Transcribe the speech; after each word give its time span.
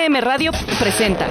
VM 0.00 0.20
Radio 0.22 0.50
presenta. 0.78 1.26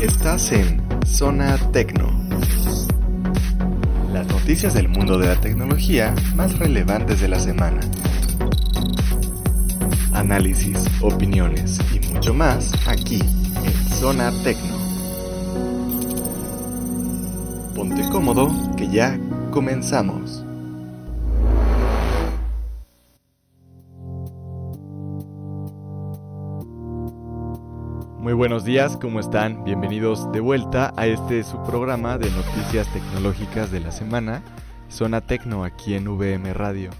Estás 0.00 0.52
en 0.52 0.82
Zona 1.06 1.58
Tecno. 1.70 2.08
Las 4.10 4.26
noticias 4.26 4.72
del 4.72 4.88
mundo 4.88 5.18
de 5.18 5.26
la 5.26 5.36
tecnología 5.38 6.14
más 6.34 6.58
relevantes 6.58 7.20
de 7.20 7.28
la 7.28 7.38
semana. 7.38 7.80
Análisis, 10.14 10.78
opiniones 11.02 11.78
y 11.94 12.00
mucho 12.10 12.32
más 12.32 12.72
aquí 12.88 13.20
en 13.20 13.94
Zona 13.96 14.32
Tecno. 14.44 14.78
Ponte 17.74 18.08
cómodo 18.08 18.50
que 18.78 18.88
ya 18.88 19.18
comenzamos. 19.50 20.47
Muy 28.28 28.34
buenos 28.34 28.62
días, 28.62 28.98
¿cómo 28.98 29.20
están? 29.20 29.64
Bienvenidos 29.64 30.30
de 30.32 30.40
vuelta 30.40 30.92
a 30.98 31.06
este 31.06 31.42
su 31.42 31.62
programa 31.62 32.18
de 32.18 32.30
noticias 32.30 32.86
tecnológicas 32.92 33.70
de 33.70 33.80
la 33.80 33.90
semana, 33.90 34.42
Zona 34.90 35.22
Tecno 35.22 35.64
aquí 35.64 35.94
en 35.94 36.06
VM 36.06 36.52
Radio. 36.52 36.90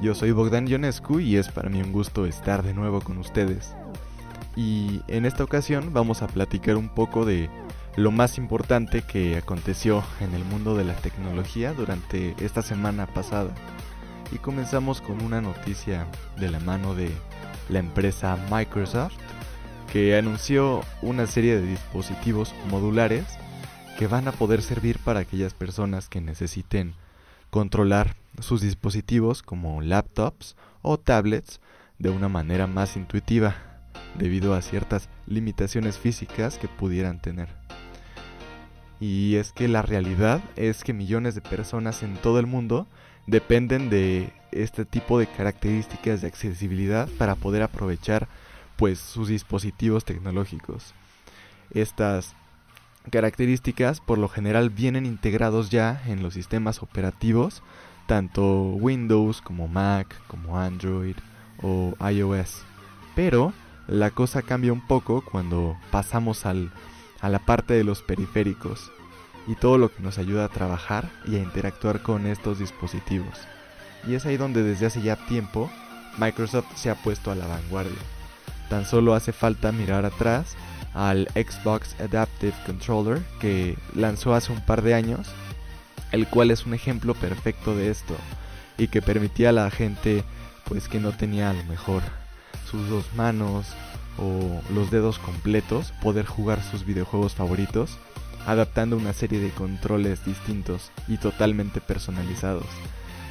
Yo 0.00 0.14
soy 0.14 0.30
Bogdan 0.30 0.68
Ionescu 0.68 1.18
y 1.18 1.34
es 1.36 1.48
para 1.48 1.68
mí 1.68 1.82
un 1.82 1.90
gusto 1.90 2.26
estar 2.26 2.62
de 2.62 2.74
nuevo 2.74 3.00
con 3.00 3.18
ustedes. 3.18 3.74
Y 4.54 5.00
en 5.08 5.24
esta 5.24 5.42
ocasión 5.42 5.92
vamos 5.92 6.22
a 6.22 6.28
platicar 6.28 6.76
un 6.76 6.90
poco 6.90 7.24
de 7.24 7.50
lo 7.96 8.12
más 8.12 8.38
importante 8.38 9.02
que 9.02 9.36
aconteció 9.36 10.04
en 10.20 10.32
el 10.32 10.44
mundo 10.44 10.76
de 10.76 10.84
la 10.84 10.94
tecnología 10.94 11.72
durante 11.72 12.36
esta 12.38 12.62
semana 12.62 13.08
pasada. 13.08 13.50
Y 14.30 14.38
comenzamos 14.38 15.00
con 15.00 15.24
una 15.24 15.40
noticia 15.40 16.06
de 16.38 16.52
la 16.52 16.60
mano 16.60 16.94
de 16.94 17.10
la 17.68 17.80
empresa 17.80 18.38
Microsoft 18.48 19.14
que 19.92 20.16
anunció 20.16 20.80
una 21.02 21.26
serie 21.26 21.60
de 21.60 21.66
dispositivos 21.66 22.54
modulares 22.70 23.26
que 23.98 24.06
van 24.06 24.26
a 24.26 24.32
poder 24.32 24.62
servir 24.62 24.98
para 24.98 25.20
aquellas 25.20 25.52
personas 25.52 26.08
que 26.08 26.22
necesiten 26.22 26.94
controlar 27.50 28.16
sus 28.40 28.62
dispositivos 28.62 29.42
como 29.42 29.82
laptops 29.82 30.56
o 30.80 30.98
tablets 30.98 31.60
de 31.98 32.08
una 32.08 32.30
manera 32.30 32.66
más 32.66 32.96
intuitiva 32.96 33.54
debido 34.16 34.54
a 34.54 34.62
ciertas 34.62 35.10
limitaciones 35.26 35.98
físicas 35.98 36.56
que 36.56 36.68
pudieran 36.68 37.20
tener. 37.20 37.48
Y 38.98 39.36
es 39.36 39.52
que 39.52 39.68
la 39.68 39.82
realidad 39.82 40.40
es 40.56 40.84
que 40.84 40.94
millones 40.94 41.34
de 41.34 41.42
personas 41.42 42.02
en 42.02 42.14
todo 42.14 42.38
el 42.38 42.46
mundo 42.46 42.86
dependen 43.26 43.90
de 43.90 44.32
este 44.52 44.86
tipo 44.86 45.18
de 45.18 45.26
características 45.26 46.22
de 46.22 46.28
accesibilidad 46.28 47.10
para 47.18 47.34
poder 47.34 47.60
aprovechar 47.60 48.26
pues 48.76 48.98
sus 48.98 49.28
dispositivos 49.28 50.04
tecnológicos. 50.04 50.94
Estas 51.70 52.34
características 53.10 54.00
por 54.00 54.18
lo 54.18 54.28
general 54.28 54.70
vienen 54.70 55.06
integrados 55.06 55.70
ya 55.70 56.02
en 56.06 56.22
los 56.22 56.34
sistemas 56.34 56.82
operativos, 56.82 57.62
tanto 58.06 58.62
Windows 58.72 59.40
como 59.40 59.68
Mac, 59.68 60.14
como 60.26 60.58
Android 60.58 61.16
o 61.62 61.94
iOS. 62.08 62.62
Pero 63.14 63.52
la 63.88 64.10
cosa 64.10 64.42
cambia 64.42 64.72
un 64.72 64.86
poco 64.86 65.22
cuando 65.22 65.76
pasamos 65.90 66.46
al, 66.46 66.72
a 67.20 67.28
la 67.28 67.40
parte 67.40 67.74
de 67.74 67.84
los 67.84 68.02
periféricos 68.02 68.90
y 69.46 69.54
todo 69.54 69.78
lo 69.78 69.92
que 69.92 70.02
nos 70.02 70.18
ayuda 70.18 70.44
a 70.44 70.48
trabajar 70.48 71.10
y 71.26 71.36
a 71.36 71.42
interactuar 71.42 72.02
con 72.02 72.26
estos 72.26 72.58
dispositivos. 72.58 73.38
Y 74.06 74.14
es 74.14 74.26
ahí 74.26 74.36
donde 74.36 74.62
desde 74.62 74.86
hace 74.86 75.02
ya 75.02 75.16
tiempo 75.16 75.70
Microsoft 76.18 76.76
se 76.76 76.90
ha 76.90 76.94
puesto 76.94 77.30
a 77.30 77.34
la 77.34 77.46
vanguardia. 77.46 77.98
Tan 78.72 78.86
solo 78.86 79.14
hace 79.14 79.34
falta 79.34 79.70
mirar 79.70 80.06
atrás 80.06 80.56
al 80.94 81.28
Xbox 81.34 81.94
Adaptive 82.00 82.54
Controller 82.64 83.20
que 83.38 83.76
lanzó 83.94 84.34
hace 84.34 84.50
un 84.50 84.64
par 84.64 84.80
de 84.80 84.94
años, 84.94 85.28
el 86.10 86.26
cual 86.26 86.50
es 86.50 86.64
un 86.64 86.72
ejemplo 86.72 87.12
perfecto 87.12 87.76
de 87.76 87.90
esto 87.90 88.16
y 88.78 88.88
que 88.88 89.02
permitía 89.02 89.50
a 89.50 89.52
la 89.52 89.70
gente 89.70 90.24
pues 90.64 90.88
que 90.88 91.00
no 91.00 91.12
tenía 91.12 91.50
a 91.50 91.52
lo 91.52 91.62
mejor 91.64 92.00
sus 92.64 92.88
dos 92.88 93.04
manos 93.14 93.66
o 94.16 94.62
los 94.72 94.90
dedos 94.90 95.18
completos 95.18 95.92
poder 96.00 96.24
jugar 96.24 96.62
sus 96.62 96.86
videojuegos 96.86 97.34
favoritos 97.34 97.98
adaptando 98.46 98.96
una 98.96 99.12
serie 99.12 99.38
de 99.38 99.50
controles 99.50 100.24
distintos 100.24 100.92
y 101.08 101.18
totalmente 101.18 101.82
personalizados. 101.82 102.64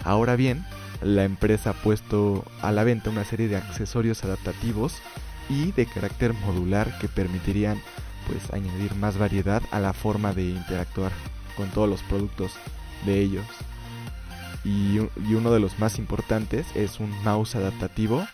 Ahora 0.04 0.36
bien, 0.36 0.64
la 1.02 1.24
empresa 1.24 1.72
ha 1.72 1.74
puesto 1.74 2.46
a 2.62 2.72
la 2.72 2.84
venta 2.84 3.10
una 3.10 3.26
serie 3.26 3.48
de 3.48 3.56
accesorios 3.56 4.24
adaptativos 4.24 5.02
y 5.50 5.72
de 5.72 5.86
carácter 5.86 6.34
modular 6.34 6.98
que 7.00 7.08
permitirían 7.08 7.82
pues 8.28 8.52
añadir 8.54 8.96
más 8.96 9.18
variedad 9.18 9.62
a 9.72 9.80
la 9.80 9.94
forma 9.94 10.34
de 10.34 10.44
interactuar 10.44 11.12
con 11.56 11.70
todos 11.70 11.90
los 11.90 12.02
productos 12.04 12.54
de 13.06 13.20
ellos. 13.20 13.46
Y, 14.64 15.00
y, 15.28 15.34
uno 15.34 15.52
de 15.52 15.60
los 15.60 15.80
más 15.80 15.98
importantes 15.98 16.68
es 16.76 17.00
un 17.00 17.12
mouse 17.24 17.56
adaptativo 17.56 18.26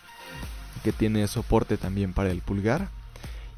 que 0.84 0.92
tiene 0.92 1.26
soporte 1.26 1.78
también 1.78 2.12
para 2.12 2.30
el 2.30 2.42
pulgar 2.42 2.88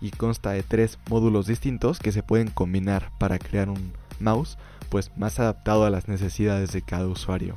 y 0.00 0.10
consta 0.10 0.50
de 0.50 0.62
tres 0.62 0.98
módulos 1.08 1.46
distintos 1.46 1.98
que 1.98 2.12
se 2.12 2.22
pueden 2.22 2.48
combinar 2.48 3.10
para 3.18 3.38
crear 3.38 3.68
un 3.68 3.92
mouse 4.20 4.56
pues 4.88 5.10
más 5.16 5.38
adaptado 5.38 5.84
a 5.84 5.90
las 5.90 6.08
necesidades 6.08 6.72
de 6.72 6.82
cada 6.82 7.06
usuario. 7.06 7.56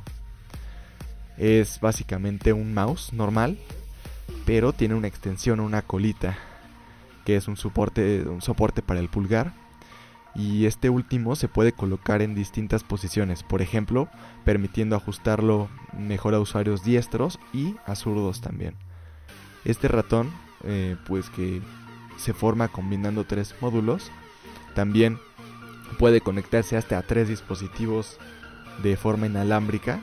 Es 1.36 1.80
básicamente 1.80 2.52
un 2.52 2.74
mouse 2.74 3.12
normal 3.12 3.58
pero 4.44 4.72
tiene 4.72 4.94
una 4.94 5.08
extensión, 5.08 5.60
una 5.60 5.82
colita, 5.82 6.36
que 7.24 7.36
es 7.36 7.48
un 7.48 7.56
soporte, 7.56 8.22
un 8.22 8.42
soporte 8.42 8.82
para 8.82 9.00
el 9.00 9.08
pulgar. 9.08 9.52
Y 10.34 10.66
este 10.66 10.90
último 10.90 11.36
se 11.36 11.46
puede 11.46 11.72
colocar 11.72 12.20
en 12.20 12.34
distintas 12.34 12.82
posiciones, 12.82 13.44
por 13.44 13.62
ejemplo, 13.62 14.08
permitiendo 14.44 14.96
ajustarlo 14.96 15.68
mejor 15.96 16.34
a 16.34 16.40
usuarios 16.40 16.82
diestros 16.82 17.38
y 17.52 17.76
a 17.86 17.94
zurdos 17.94 18.40
también. 18.40 18.74
Este 19.64 19.86
ratón, 19.86 20.32
eh, 20.64 20.96
pues 21.06 21.30
que 21.30 21.62
se 22.16 22.34
forma 22.34 22.68
combinando 22.68 23.24
tres 23.24 23.54
módulos, 23.60 24.10
también 24.74 25.18
puede 25.98 26.20
conectarse 26.20 26.76
hasta 26.76 26.98
a 26.98 27.02
tres 27.02 27.28
dispositivos 27.28 28.18
de 28.82 28.96
forma 28.96 29.26
inalámbrica, 29.26 30.02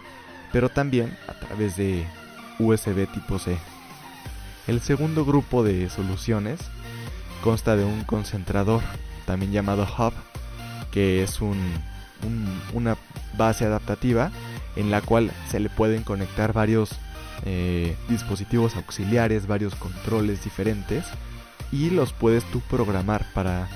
pero 0.54 0.70
también 0.70 1.18
a 1.28 1.34
través 1.34 1.76
de 1.76 2.08
USB 2.58 3.06
tipo 3.12 3.38
C. 3.38 3.58
El 4.68 4.80
segundo 4.82 5.26
grupo 5.26 5.64
de 5.64 5.90
soluciones 5.90 6.60
consta 7.44 7.76
de 7.76 7.84
un 7.84 8.04
concentrador, 8.04 8.82
también 9.26 9.52
llamado 9.52 9.84
hub, 9.84 10.14
que 10.92 11.24
es 11.24 11.40
una 11.42 12.98
base 13.38 13.66
adaptativa 13.66 14.32
en 14.76 14.92
la 14.92 15.02
cual 15.02 15.32
se 15.50 15.60
le 15.60 15.70
pueden 15.70 16.04
conectar 16.04 16.54
varios 16.54 16.92
eh, 17.46 17.96
dispositivos 18.08 18.76
auxiliares, 18.76 19.48
varios 19.48 19.74
controles 19.76 20.44
diferentes 20.44 21.06
y 21.72 21.90
los 21.90 22.14
puedes 22.14 22.44
tú 22.52 22.60
programar 22.62 23.26
para 23.34 23.68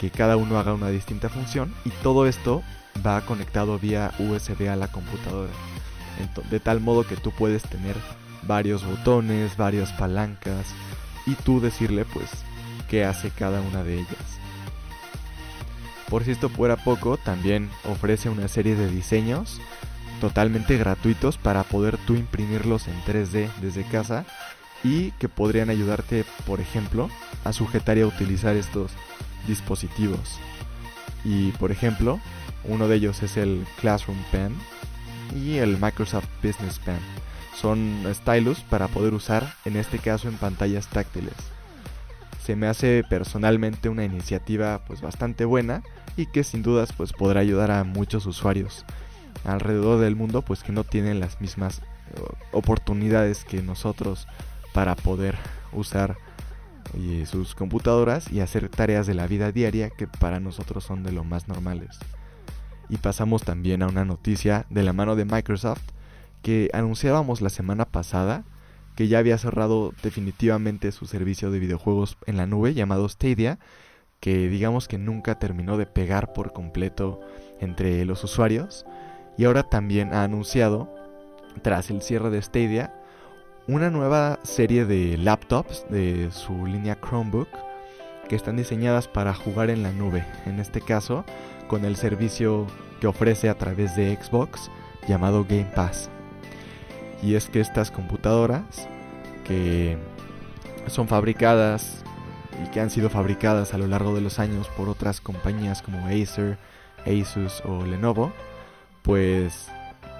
que 0.00 0.10
cada 0.10 0.36
uno 0.36 0.58
haga 0.58 0.74
una 0.74 0.88
distinta 0.88 1.28
función 1.28 1.72
y 1.84 1.90
todo 1.90 2.26
esto 2.26 2.62
va 3.06 3.20
conectado 3.20 3.78
vía 3.78 4.12
USB 4.18 4.68
a 4.68 4.76
la 4.76 4.88
computadora. 4.88 5.52
de 6.50 6.60
tal 6.60 6.80
modo 6.80 7.06
que 7.06 7.16
tú 7.16 7.30
puedes 7.30 7.62
tener 7.62 7.96
varios 8.46 8.84
botones, 8.84 9.56
varias 9.56 9.92
palancas 9.92 10.66
y 11.26 11.34
tú 11.34 11.60
decirle 11.60 12.04
pues 12.04 12.30
qué 12.88 13.04
hace 13.04 13.30
cada 13.30 13.60
una 13.60 13.82
de 13.82 13.94
ellas. 13.94 14.38
Por 16.08 16.24
si 16.24 16.32
esto 16.32 16.48
fuera 16.48 16.76
poco, 16.76 17.16
también 17.16 17.70
ofrece 17.84 18.28
una 18.28 18.48
serie 18.48 18.76
de 18.76 18.88
diseños 18.88 19.60
totalmente 20.20 20.76
gratuitos 20.76 21.38
para 21.38 21.64
poder 21.64 21.98
tú 21.98 22.14
imprimirlos 22.14 22.86
en 22.88 23.00
3D 23.02 23.50
desde 23.60 23.84
casa 23.84 24.24
y 24.82 25.12
que 25.12 25.28
podrían 25.28 25.70
ayudarte, 25.70 26.24
por 26.46 26.60
ejemplo, 26.60 27.08
a 27.44 27.52
sujetar 27.52 27.98
y 27.98 28.02
a 28.02 28.06
utilizar 28.06 28.54
estos 28.54 28.92
dispositivos. 29.46 30.38
Y 31.24 31.52
por 31.52 31.72
ejemplo, 31.72 32.20
Uno 32.66 32.88
de 32.88 32.96
ellos 32.96 33.22
es 33.22 33.36
el 33.36 33.66
Classroom 33.80 34.16
Pen 34.30 34.54
y 35.34 35.56
el 35.56 35.78
Microsoft 35.78 36.28
Business 36.42 36.78
Pen. 36.78 37.23
Son 37.54 38.04
stylus 38.12 38.60
para 38.60 38.88
poder 38.88 39.14
usar, 39.14 39.54
en 39.64 39.76
este 39.76 39.98
caso 39.98 40.28
en 40.28 40.36
pantallas 40.36 40.88
táctiles. 40.88 41.34
Se 42.44 42.56
me 42.56 42.66
hace 42.66 43.04
personalmente 43.08 43.88
una 43.88 44.04
iniciativa 44.04 44.82
pues 44.86 45.00
bastante 45.00 45.44
buena 45.44 45.82
y 46.16 46.26
que 46.26 46.44
sin 46.44 46.62
dudas 46.62 46.92
pues 46.92 47.12
podrá 47.12 47.40
ayudar 47.40 47.70
a 47.70 47.84
muchos 47.84 48.26
usuarios 48.26 48.84
alrededor 49.44 50.00
del 50.00 50.16
mundo 50.16 50.42
pues 50.42 50.62
que 50.62 50.72
no 50.72 50.84
tienen 50.84 51.20
las 51.20 51.40
mismas 51.40 51.78
eh, 51.78 52.20
oportunidades 52.52 53.44
que 53.44 53.62
nosotros 53.62 54.26
para 54.72 54.96
poder 54.96 55.36
usar 55.72 56.16
eh, 56.94 57.24
sus 57.26 57.54
computadoras 57.54 58.30
y 58.30 58.40
hacer 58.40 58.68
tareas 58.68 59.06
de 59.06 59.14
la 59.14 59.26
vida 59.26 59.52
diaria 59.52 59.90
que 59.90 60.06
para 60.06 60.40
nosotros 60.40 60.84
son 60.84 61.02
de 61.02 61.12
lo 61.12 61.24
más 61.24 61.48
normales. 61.48 61.98
Y 62.88 62.98
pasamos 62.98 63.42
también 63.42 63.82
a 63.82 63.86
una 63.86 64.04
noticia 64.04 64.66
de 64.68 64.82
la 64.82 64.92
mano 64.92 65.16
de 65.16 65.24
Microsoft 65.24 65.82
que 66.44 66.70
anunciábamos 66.74 67.40
la 67.40 67.48
semana 67.48 67.86
pasada 67.86 68.44
que 68.94 69.08
ya 69.08 69.18
había 69.18 69.38
cerrado 69.38 69.92
definitivamente 70.02 70.92
su 70.92 71.06
servicio 71.06 71.50
de 71.50 71.58
videojuegos 71.58 72.16
en 72.26 72.36
la 72.36 72.46
nube 72.46 72.74
llamado 72.74 73.08
Stadia, 73.08 73.58
que 74.20 74.48
digamos 74.48 74.86
que 74.86 74.98
nunca 74.98 75.38
terminó 75.38 75.76
de 75.76 75.86
pegar 75.86 76.32
por 76.32 76.52
completo 76.52 77.20
entre 77.60 78.04
los 78.04 78.22
usuarios. 78.22 78.86
Y 79.36 79.46
ahora 79.46 79.64
también 79.64 80.14
ha 80.14 80.22
anunciado, 80.22 80.94
tras 81.62 81.90
el 81.90 82.02
cierre 82.02 82.30
de 82.30 82.40
Stadia, 82.40 82.94
una 83.66 83.90
nueva 83.90 84.38
serie 84.44 84.84
de 84.84 85.16
laptops 85.16 85.86
de 85.88 86.30
su 86.30 86.66
línea 86.66 86.98
Chromebook 87.00 87.48
que 88.28 88.36
están 88.36 88.56
diseñadas 88.56 89.08
para 89.08 89.34
jugar 89.34 89.70
en 89.70 89.82
la 89.82 89.92
nube. 89.92 90.24
En 90.46 90.60
este 90.60 90.80
caso, 90.80 91.24
con 91.66 91.84
el 91.84 91.96
servicio 91.96 92.66
que 93.00 93.06
ofrece 93.06 93.48
a 93.48 93.58
través 93.58 93.96
de 93.96 94.14
Xbox 94.14 94.70
llamado 95.08 95.44
Game 95.44 95.70
Pass. 95.74 96.10
Y 97.24 97.36
es 97.36 97.48
que 97.48 97.60
estas 97.60 97.90
computadoras 97.90 98.86
que 99.44 99.96
son 100.88 101.08
fabricadas 101.08 102.04
y 102.62 102.70
que 102.70 102.80
han 102.80 102.90
sido 102.90 103.08
fabricadas 103.08 103.72
a 103.72 103.78
lo 103.78 103.86
largo 103.86 104.14
de 104.14 104.20
los 104.20 104.38
años 104.38 104.68
por 104.76 104.90
otras 104.90 105.22
compañías 105.22 105.80
como 105.80 106.06
Acer, 106.06 106.58
Asus 107.06 107.62
o 107.64 107.84
Lenovo, 107.86 108.30
pues 109.02 109.68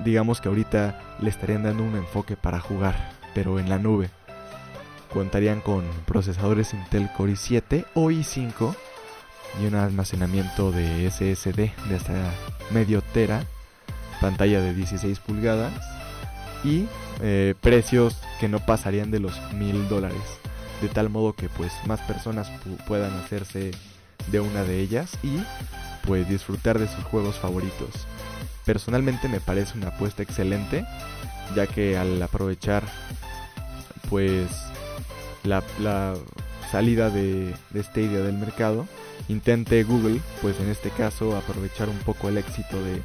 digamos 0.02 0.40
que 0.40 0.48
ahorita 0.48 1.18
le 1.20 1.28
estarían 1.28 1.64
dando 1.64 1.82
un 1.82 1.94
enfoque 1.94 2.36
para 2.36 2.58
jugar, 2.58 3.12
pero 3.34 3.58
en 3.58 3.68
la 3.68 3.78
nube. 3.78 4.08
Contarían 5.12 5.60
con 5.60 5.84
procesadores 6.06 6.72
Intel 6.72 7.10
Core 7.12 7.34
i7 7.34 7.84
o 7.94 8.10
i5 8.10 8.74
y 9.62 9.66
un 9.66 9.74
almacenamiento 9.74 10.72
de 10.72 11.08
SSD 11.10 11.70
de 11.88 11.96
hasta 11.96 12.14
medio 12.72 13.02
tera, 13.02 13.44
pantalla 14.20 14.60
de 14.60 14.72
16 14.74 15.20
pulgadas 15.20 15.72
y 16.64 16.86
eh, 17.20 17.54
precios 17.60 18.16
que 18.40 18.48
no 18.48 18.58
pasarían 18.58 19.10
de 19.10 19.20
los 19.20 19.34
mil 19.52 19.88
dólares, 19.88 20.40
de 20.80 20.88
tal 20.88 21.10
modo 21.10 21.34
que 21.34 21.48
pues 21.48 21.72
más 21.86 22.00
personas 22.00 22.50
puedan 22.86 23.12
hacerse 23.18 23.72
de 24.28 24.40
una 24.40 24.64
de 24.64 24.80
ellas 24.80 25.18
y 25.22 25.38
pues 26.06 26.28
disfrutar 26.28 26.78
de 26.78 26.88
sus 26.88 27.04
juegos 27.04 27.36
favoritos. 27.36 28.06
Personalmente 28.64 29.28
me 29.28 29.40
parece 29.40 29.76
una 29.76 29.88
apuesta 29.88 30.22
excelente, 30.22 30.86
ya 31.54 31.66
que 31.66 31.98
al 31.98 32.22
aprovechar 32.22 32.84
pues 34.08 34.48
la, 35.42 35.62
salida 36.70 37.10
de, 37.10 37.54
de 37.70 37.82
Stadia 37.82 38.20
del 38.20 38.36
mercado, 38.36 38.86
intente 39.28 39.84
Google, 39.84 40.20
pues 40.42 40.58
en 40.60 40.70
este 40.70 40.90
caso, 40.90 41.36
aprovechar 41.36 41.88
un 41.88 41.98
poco 41.98 42.28
el 42.28 42.38
éxito 42.38 42.82
de, 42.82 43.00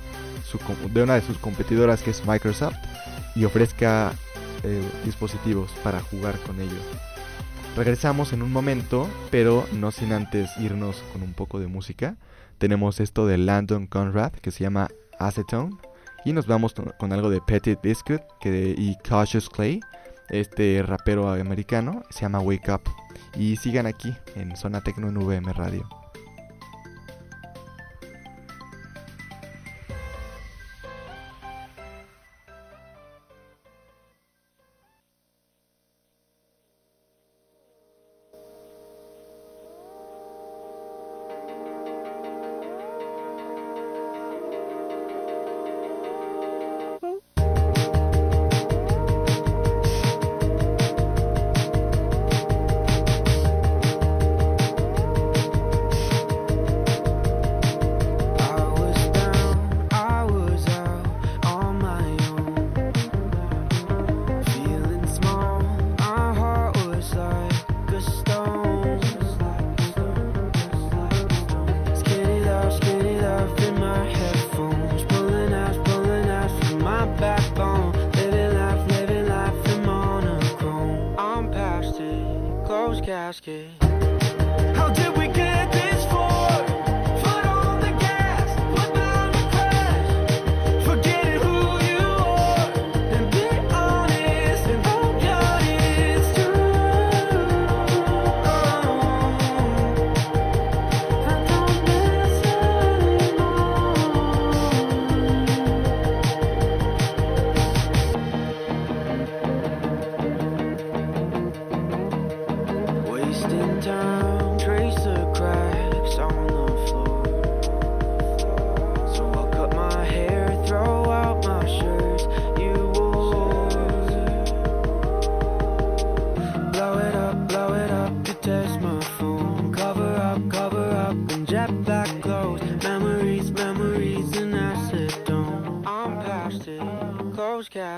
su, 0.49 0.59
de 0.91 1.03
una 1.03 1.15
de 1.15 1.21
sus 1.21 1.37
competidoras 1.37 2.01
que 2.01 2.11
es 2.11 2.25
Microsoft 2.25 2.75
y 3.35 3.45
ofrezca 3.45 4.13
eh, 4.63 4.81
dispositivos 5.05 5.71
para 5.83 6.01
jugar 6.01 6.37
con 6.39 6.59
ellos. 6.59 6.83
Regresamos 7.75 8.33
en 8.33 8.41
un 8.41 8.51
momento, 8.51 9.07
pero 9.31 9.65
no 9.73 9.91
sin 9.91 10.11
antes 10.11 10.49
irnos 10.57 11.03
con 11.13 11.21
un 11.21 11.33
poco 11.33 11.59
de 11.59 11.67
música. 11.67 12.17
Tenemos 12.57 12.99
esto 12.99 13.25
de 13.25 13.37
Landon 13.37 13.87
Conrad 13.87 14.33
que 14.33 14.51
se 14.51 14.63
llama 14.63 14.89
Acetone 15.17 15.77
y 16.25 16.33
nos 16.33 16.47
vamos 16.47 16.73
con 16.97 17.13
algo 17.13 17.29
de 17.29 17.41
Petit 17.41 17.79
Biscuit 17.81 18.21
que, 18.41 18.75
y 18.77 18.97
Cautious 18.97 19.49
Clay, 19.49 19.79
este 20.29 20.83
rapero 20.83 21.29
americano, 21.29 22.03
se 22.09 22.21
llama 22.21 22.41
Wake 22.41 22.71
Up. 22.71 22.81
Y 23.37 23.55
sigan 23.57 23.85
aquí 23.85 24.13
en 24.35 24.55
Zona 24.57 24.81
Tecno 24.81 25.07
en 25.31 25.45
Radio. 25.45 25.98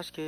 aşkı 0.01 0.21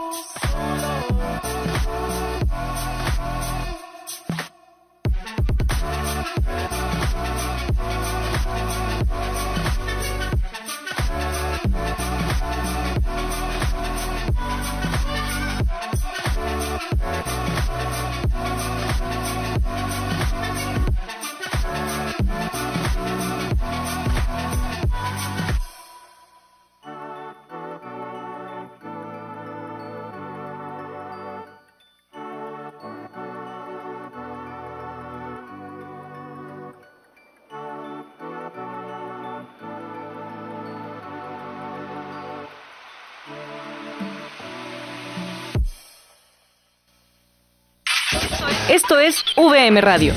Esto 48.90 49.00
es 49.02 49.26
VM 49.36 49.82
Radio. 49.82 50.14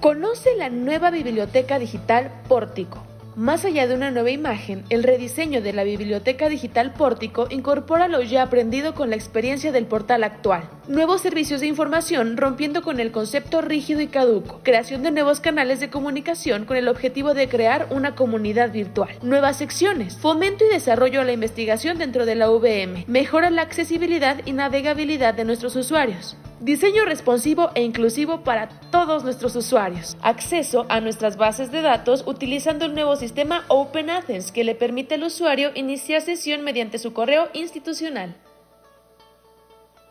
Conoce 0.00 0.56
la 0.56 0.68
nueva 0.68 1.12
biblioteca 1.12 1.78
digital 1.78 2.32
Pórtico 2.48 3.06
más 3.36 3.64
allá 3.64 3.86
de 3.86 3.94
una 3.94 4.10
nueva 4.10 4.30
imagen, 4.30 4.84
el 4.90 5.02
rediseño 5.02 5.60
de 5.60 5.72
la 5.72 5.84
biblioteca 5.84 6.48
digital 6.48 6.92
Pórtico 6.92 7.46
incorpora 7.50 8.08
lo 8.08 8.22
ya 8.22 8.42
aprendido 8.42 8.94
con 8.94 9.10
la 9.10 9.16
experiencia 9.16 9.72
del 9.72 9.86
portal 9.86 10.24
actual. 10.24 10.68
Nuevos 10.86 11.22
servicios 11.22 11.60
de 11.60 11.66
información 11.66 12.36
rompiendo 12.36 12.82
con 12.82 13.00
el 13.00 13.10
concepto 13.10 13.60
rígido 13.60 14.00
y 14.00 14.06
caduco. 14.06 14.60
Creación 14.62 15.02
de 15.02 15.10
nuevos 15.10 15.40
canales 15.40 15.80
de 15.80 15.90
comunicación 15.90 16.64
con 16.64 16.76
el 16.76 16.88
objetivo 16.88 17.34
de 17.34 17.48
crear 17.48 17.88
una 17.90 18.14
comunidad 18.14 18.70
virtual. 18.70 19.10
Nuevas 19.22 19.56
secciones. 19.56 20.16
Fomento 20.16 20.64
y 20.64 20.72
desarrollo 20.72 21.20
a 21.20 21.24
la 21.24 21.32
investigación 21.32 21.98
dentro 21.98 22.26
de 22.26 22.34
la 22.34 22.50
VM. 22.50 23.04
Mejora 23.08 23.50
la 23.50 23.62
accesibilidad 23.62 24.40
y 24.44 24.52
navegabilidad 24.52 25.34
de 25.34 25.44
nuestros 25.44 25.74
usuarios. 25.76 26.36
Diseño 26.60 27.04
responsivo 27.04 27.70
e 27.74 27.82
inclusivo 27.82 28.42
para 28.42 28.68
todos 28.90 29.24
nuestros 29.24 29.56
usuarios. 29.56 30.16
Acceso 30.22 30.86
a 30.88 31.00
nuestras 31.00 31.36
bases 31.36 31.70
de 31.72 31.82
datos 31.82 32.24
utilizando 32.26 32.84
el 32.86 32.94
nuevo 32.94 33.16
sistema 33.16 33.64
Open 33.68 34.08
Athens 34.08 34.52
que 34.52 34.64
le 34.64 34.74
permite 34.74 35.16
al 35.16 35.24
usuario 35.24 35.72
iniciar 35.74 36.22
sesión 36.22 36.62
mediante 36.62 36.98
su 36.98 37.12
correo 37.12 37.48
institucional. 37.52 38.36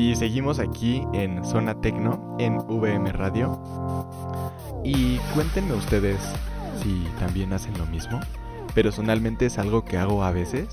Y 0.00 0.16
seguimos 0.16 0.60
aquí 0.60 1.06
en 1.12 1.44
Zona 1.44 1.74
Tecno, 1.74 2.34
en 2.38 2.56
VM 2.56 3.12
Radio. 3.12 3.60
Y 4.82 5.18
cuéntenme 5.34 5.74
ustedes 5.74 6.16
si 6.82 7.06
también 7.18 7.52
hacen 7.52 7.76
lo 7.76 7.84
mismo. 7.84 8.18
Personalmente 8.74 9.44
es 9.44 9.58
algo 9.58 9.84
que 9.84 9.98
hago 9.98 10.24
a 10.24 10.30
veces. 10.30 10.68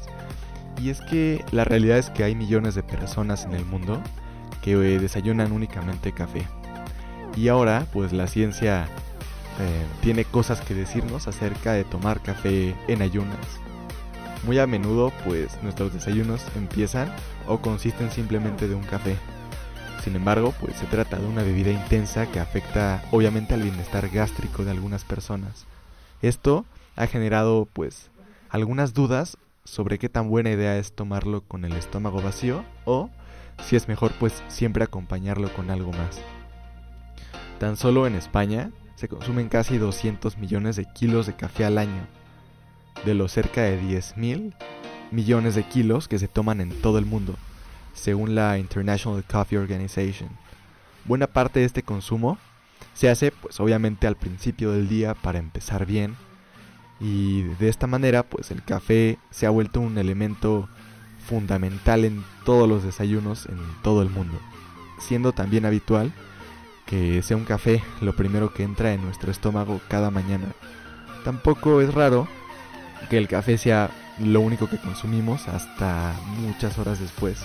Y 0.81 0.91
es 0.91 1.01
que 1.01 1.43
la 1.51 1.65
realidad 1.65 1.97
es 1.97 2.09
que 2.09 2.23
hay 2.23 2.35
millones 2.35 2.73
de 2.73 2.83
personas 2.83 3.43
en 3.43 3.51
el 3.51 3.65
mundo 3.65 4.01
que 4.61 4.71
eh, 4.71 4.97
desayunan 4.97 5.51
únicamente 5.51 6.13
café. 6.13 6.47
Y 7.35 7.49
ahora, 7.49 7.85
pues 7.91 8.13
la 8.13 8.27
ciencia 8.27 8.85
eh, 9.59 9.85
tiene 9.99 10.23
cosas 10.23 10.61
que 10.61 10.73
decirnos 10.73 11.27
acerca 11.27 11.73
de 11.73 11.83
tomar 11.83 12.21
café 12.21 12.73
en 12.87 13.01
ayunas. 13.01 13.59
Muy 14.47 14.59
a 14.59 14.65
menudo, 14.65 15.11
pues 15.25 15.61
nuestros 15.61 15.93
desayunos 15.93 16.41
empiezan 16.55 17.13
o 17.47 17.57
consisten 17.57 18.09
simplemente 18.11 18.69
de 18.69 18.75
un 18.75 18.83
café. 18.83 19.17
Sin 20.05 20.15
embargo, 20.15 20.53
pues 20.61 20.77
se 20.77 20.85
trata 20.85 21.19
de 21.19 21.27
una 21.27 21.43
bebida 21.43 21.69
intensa 21.69 22.31
que 22.31 22.39
afecta 22.39 23.03
obviamente 23.11 23.55
al 23.55 23.61
bienestar 23.61 24.07
gástrico 24.07 24.63
de 24.63 24.71
algunas 24.71 25.03
personas. 25.03 25.65
Esto 26.21 26.63
ha 26.95 27.07
generado 27.07 27.67
pues 27.73 28.09
algunas 28.49 28.93
dudas 28.93 29.37
sobre 29.65 29.99
qué 29.99 30.07
tan 30.07 30.29
buena 30.29 30.49
idea 30.49 30.77
es 30.77 30.93
tomarlo 30.93 31.41
con 31.41 31.65
el 31.65 31.73
estómago 31.73 32.21
vacío 32.21 32.63
o 32.85 33.09
si 33.65 33.75
es 33.75 33.89
mejor 33.89 34.13
pues 34.13 34.41
siempre 34.47 34.85
acompañarlo 34.85 35.51
con 35.53 35.69
algo 35.69 35.91
más. 35.91 36.21
Tan 37.59 37.75
solo 37.75 38.07
en 38.07 38.15
España 38.15 38.71
se 38.95 39.09
consumen 39.09 39.49
casi 39.49 39.77
200 39.77 40.37
millones 40.37 40.77
de 40.77 40.85
kilos 40.85 41.25
de 41.25 41.35
café 41.35 41.65
al 41.65 41.77
año, 41.77 42.07
de 43.05 43.13
los 43.13 43.31
cerca 43.31 43.61
de 43.61 43.77
10 43.77 44.17
mil 44.17 44.53
millones 45.11 45.55
de 45.55 45.63
kilos 45.63 46.07
que 46.07 46.19
se 46.19 46.27
toman 46.27 46.61
en 46.61 46.69
todo 46.81 46.97
el 46.97 47.05
mundo, 47.05 47.35
según 47.93 48.35
la 48.35 48.57
International 48.57 49.23
Coffee 49.23 49.57
Organization. 49.57 50.29
Buena 51.05 51.27
parte 51.27 51.59
de 51.59 51.65
este 51.65 51.83
consumo 51.83 52.37
se 52.93 53.09
hace 53.09 53.31
pues 53.31 53.59
obviamente 53.59 54.07
al 54.07 54.15
principio 54.15 54.71
del 54.71 54.89
día 54.89 55.13
para 55.13 55.39
empezar 55.39 55.85
bien 55.85 56.15
y 56.99 57.43
de 57.43 57.69
esta 57.69 57.87
manera 57.87 58.23
pues 58.23 58.51
el 58.51 58.63
café 58.63 59.17
se 59.29 59.45
ha 59.45 59.51
vuelto 59.51 59.79
un 59.79 59.97
elemento 59.97 60.67
fundamental 61.27 62.05
en 62.05 62.23
todos 62.43 62.67
los 62.67 62.83
desayunos 62.83 63.45
en 63.47 63.59
todo 63.83 64.01
el 64.01 64.09
mundo, 64.09 64.39
siendo 64.99 65.31
también 65.31 65.65
habitual 65.65 66.11
que 66.85 67.21
sea 67.21 67.37
un 67.37 67.45
café 67.45 67.83
lo 68.01 68.15
primero 68.15 68.53
que 68.53 68.63
entra 68.63 68.93
en 68.93 69.03
nuestro 69.03 69.29
estómago 69.29 69.79
cada 69.89 70.09
mañana. 70.09 70.47
Tampoco 71.23 71.81
es 71.81 71.93
raro 71.93 72.27
que 73.09 73.17
el 73.17 73.27
café 73.27 73.57
sea 73.57 73.89
lo 74.19 74.41
único 74.41 74.69
que 74.69 74.77
consumimos 74.77 75.47
hasta 75.47 76.13
muchas 76.39 76.77
horas 76.77 76.99
después. 76.99 77.37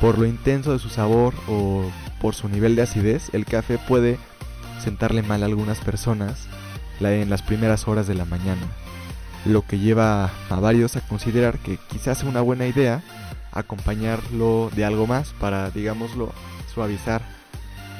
Por 0.00 0.18
lo 0.18 0.26
intenso 0.26 0.72
de 0.72 0.78
su 0.78 0.88
sabor 0.88 1.34
o 1.48 1.84
por 2.20 2.34
su 2.34 2.48
nivel 2.48 2.76
de 2.76 2.82
acidez, 2.82 3.30
el 3.32 3.44
café 3.44 3.78
puede 3.78 4.18
sentarle 4.82 5.22
mal 5.22 5.42
a 5.42 5.46
algunas 5.46 5.78
personas 5.78 6.48
en 7.00 7.30
las 7.30 7.42
primeras 7.42 7.86
horas 7.86 8.06
de 8.06 8.14
la 8.14 8.24
mañana, 8.24 8.62
lo 9.44 9.62
que 9.62 9.78
lleva 9.78 10.30
a 10.50 10.60
varios 10.60 10.96
a 10.96 11.00
considerar 11.00 11.58
que 11.58 11.78
quizás 11.88 12.18
sea 12.18 12.28
una 12.28 12.40
buena 12.40 12.66
idea 12.66 13.02
acompañarlo 13.52 14.70
de 14.74 14.84
algo 14.84 15.06
más 15.06 15.32
para, 15.40 15.70
digámoslo, 15.70 16.32
suavizar 16.72 17.22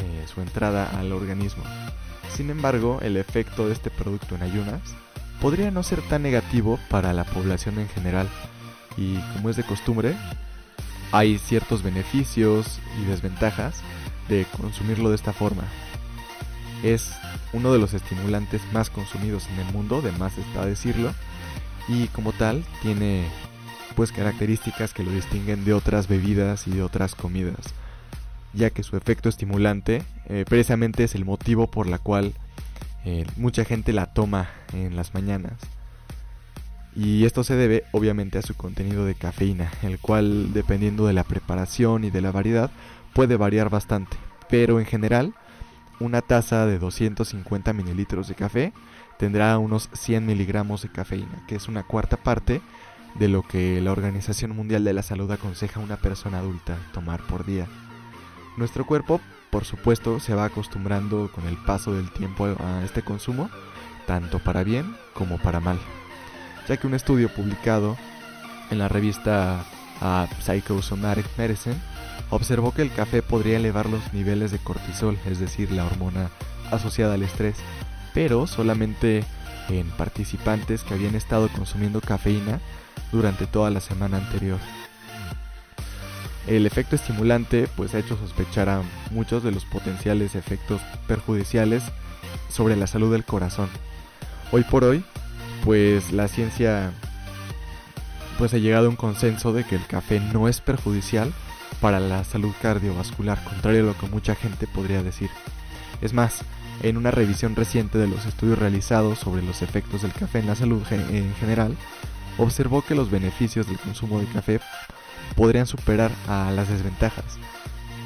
eh, 0.01 0.25
su 0.33 0.40
entrada 0.40 0.99
al 0.99 1.12
organismo. 1.12 1.62
Sin 2.37 2.51
embargo, 2.51 2.99
el 3.03 3.16
efecto 3.16 3.66
de 3.66 3.73
este 3.73 3.90
producto 3.90 4.35
en 4.35 4.42
ayunas 4.42 4.81
podría 5.40 5.70
no 5.70 5.83
ser 5.83 6.03
tan 6.03 6.22
negativo 6.22 6.79
para 6.88 7.12
la 7.12 7.24
población 7.24 7.79
en 7.79 7.88
general 7.88 8.29
y 8.96 9.16
como 9.35 9.51
es 9.51 9.57
de 9.57 9.64
costumbre, 9.64 10.16
hay 11.12 11.38
ciertos 11.38 11.83
beneficios 11.83 12.81
y 13.01 13.05
desventajas 13.07 13.77
de 14.29 14.46
consumirlo 14.57 15.11
de 15.11 15.16
esta 15.16 15.33
forma. 15.33 15.64
Es 16.83 17.11
uno 17.53 17.72
de 17.72 17.79
los 17.79 17.94
estimulantes 17.94 18.61
más 18.72 18.90
consumidos 18.90 19.46
en 19.48 19.66
el 19.66 19.72
mundo, 19.72 20.03
de 20.03 20.12
más 20.12 20.37
está 20.38 20.66
decirlo, 20.66 21.12
y 21.88 22.09
como 22.09 22.33
tal 22.33 22.64
tiene 22.83 23.24
pues 23.96 24.12
características 24.12 24.92
que 24.92 25.03
lo 25.03 25.11
distinguen 25.11 25.64
de 25.64 25.74
otras 25.74 26.09
bebidas 26.09 26.66
y 26.66 26.72
de 26.72 26.83
otras 26.83 27.14
comidas 27.14 27.74
ya 28.53 28.70
que 28.70 28.83
su 28.83 28.96
efecto 28.96 29.29
estimulante 29.29 30.03
eh, 30.27 30.44
precisamente 30.48 31.05
es 31.05 31.14
el 31.14 31.24
motivo 31.24 31.66
por 31.66 31.87
la 31.87 31.98
cual 31.98 32.33
eh, 33.04 33.26
mucha 33.37 33.64
gente 33.64 33.92
la 33.92 34.06
toma 34.06 34.48
en 34.72 34.96
las 34.96 35.14
mañanas. 35.14 35.54
Y 36.94 37.24
esto 37.24 37.44
se 37.44 37.54
debe 37.54 37.84
obviamente 37.92 38.38
a 38.38 38.42
su 38.42 38.54
contenido 38.54 39.04
de 39.04 39.14
cafeína, 39.14 39.70
el 39.82 39.98
cual 39.98 40.52
dependiendo 40.52 41.06
de 41.06 41.12
la 41.12 41.24
preparación 41.24 42.04
y 42.04 42.11
de 42.11 42.20
la 42.20 42.32
variedad 42.32 42.70
puede 43.14 43.37
variar 43.37 43.70
bastante. 43.70 44.16
Pero 44.48 44.80
en 44.80 44.87
general, 44.87 45.34
una 46.00 46.22
taza 46.22 46.66
de 46.66 46.78
250 46.78 47.72
mililitros 47.72 48.28
de 48.28 48.34
café 48.34 48.72
tendrá 49.18 49.58
unos 49.58 49.90
100 49.92 50.26
miligramos 50.26 50.82
de 50.82 50.88
cafeína, 50.88 51.44
que 51.46 51.56
es 51.56 51.68
una 51.68 51.82
cuarta 51.82 52.16
parte 52.16 52.61
de 53.18 53.28
lo 53.28 53.42
que 53.42 53.80
la 53.80 53.92
Organización 53.92 54.54
Mundial 54.54 54.84
de 54.84 54.92
la 54.92 55.02
Salud 55.02 55.30
aconseja 55.30 55.80
a 55.80 55.82
una 55.82 55.96
persona 55.96 56.38
adulta 56.38 56.76
tomar 56.92 57.20
por 57.26 57.44
día. 57.44 57.66
Nuestro 58.56 58.87
cuerpo, 58.87 59.20
por 59.50 59.64
supuesto, 59.64 60.20
se 60.20 60.34
va 60.34 60.44
acostumbrando 60.44 61.30
con 61.34 61.46
el 61.46 61.56
paso 61.56 61.94
del 61.94 62.11
tiempo 62.11 62.46
a 62.46 62.84
este 62.84 63.02
consumo, 63.02 63.50
tanto 64.06 64.38
para 64.38 64.64
bien 64.64 64.96
como 65.14 65.38
para 65.38 65.61
mal, 65.61 65.78
ya 66.68 66.76
que 66.76 66.87
un 66.87 66.94
estudio 66.94 67.28
publicado 67.28 67.96
en 68.70 68.78
la 68.78 68.88
revista 68.88 69.64
uh, 70.00 70.26
Psychosomatic 70.42 71.26
Medicine 71.37 71.76
observó 72.30 72.72
que 72.72 72.82
el 72.82 72.92
café 72.92 73.22
podría 73.22 73.56
elevar 73.56 73.88
los 73.88 74.12
niveles 74.12 74.50
de 74.50 74.58
cortisol, 74.58 75.18
es 75.26 75.38
decir, 75.38 75.70
la 75.70 75.84
hormona 75.84 76.30
asociada 76.70 77.14
al 77.14 77.22
estrés, 77.22 77.56
pero 78.12 78.46
solamente 78.46 79.24
en 79.68 79.88
participantes 79.90 80.82
que 80.84 80.94
habían 80.94 81.14
estado 81.14 81.48
consumiendo 81.48 82.00
cafeína 82.00 82.61
durante 83.12 83.46
toda 83.46 83.70
la 83.70 83.80
semana 83.80 84.18
anterior. 84.18 84.58
El 86.48 86.64
efecto 86.64 86.96
estimulante 86.96 87.68
pues 87.76 87.94
ha 87.94 87.98
hecho 87.98 88.16
sospechar 88.16 88.70
a 88.70 88.82
muchos 89.11 89.42
de 89.42 89.52
los 89.52 89.66
potenciales 89.66 90.34
efectos 90.34 90.80
perjudiciales 91.06 91.82
sobre 92.48 92.74
la 92.74 92.87
salud 92.87 93.12
del 93.12 93.24
corazón. 93.24 93.68
Hoy 94.50 94.64
por 94.64 94.82
hoy, 94.82 95.04
pues 95.62 96.11
la 96.11 96.26
ciencia 96.26 96.92
pues 98.38 98.54
ha 98.54 98.58
llegado 98.58 98.87
a 98.87 98.90
un 98.90 98.96
consenso 98.96 99.52
de 99.52 99.64
que 99.64 99.74
el 99.74 99.87
café 99.87 100.20
no 100.20 100.48
es 100.48 100.62
perjudicial 100.62 101.34
para 101.82 102.00
la 102.00 102.24
salud 102.24 102.52
cardiovascular, 102.62 103.44
contrario 103.44 103.82
a 103.82 103.87
lo 103.87 103.98
que 103.98 104.06
mucha 104.06 104.34
gente 104.34 104.66
podría 104.66 105.02
decir. 105.02 105.28
Es 106.00 106.14
más, 106.14 106.40
en 106.82 106.96
una 106.96 107.11
revisión 107.11 107.56
reciente 107.56 107.98
de 107.98 108.06
los 108.06 108.24
estudios 108.24 108.58
realizados 108.58 109.18
sobre 109.18 109.42
los 109.42 109.61
efectos 109.61 110.00
del 110.00 110.12
café 110.14 110.38
en 110.38 110.46
la 110.46 110.54
salud 110.54 110.82
en 110.90 111.34
general, 111.34 111.76
observó 112.38 112.80
que 112.80 112.94
los 112.94 113.11
beneficios 113.11 113.66
del 113.66 113.78
consumo 113.78 114.18
de 114.18 114.26
café 114.26 114.61
podrían 115.38 115.68
superar 115.68 116.11
a 116.27 116.51
las 116.51 116.68
desventajas, 116.68 117.38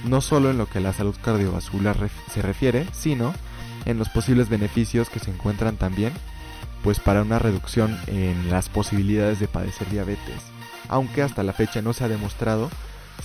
no 0.05 0.21
solo 0.21 0.51
en 0.51 0.59
lo 0.59 0.66
que 0.66 0.79
a 0.79 0.83
la 0.83 0.92
salud 0.92 1.16
cardiovascular 1.23 1.97
se 2.31 2.42
refiere, 2.42 2.87
sino 2.92 3.33
en 3.87 3.97
los 3.97 4.11
posibles 4.11 4.51
beneficios 4.51 5.09
que 5.09 5.18
se 5.18 5.31
encuentran 5.31 5.79
también, 5.79 6.12
pues 6.85 7.01
para 7.01 7.23
una 7.23 7.38
reducción 7.38 7.99
en 8.07 8.51
las 8.51 8.68
posibilidades 8.68 9.40
de 9.40 9.49
padecer 9.49 9.88
diabetes, 9.88 10.42
aunque 10.90 11.23
hasta 11.23 11.42
la 11.42 11.55
fecha 11.55 11.81
no 11.81 11.95
se 11.95 12.05
ha 12.05 12.09
demostrado 12.09 12.68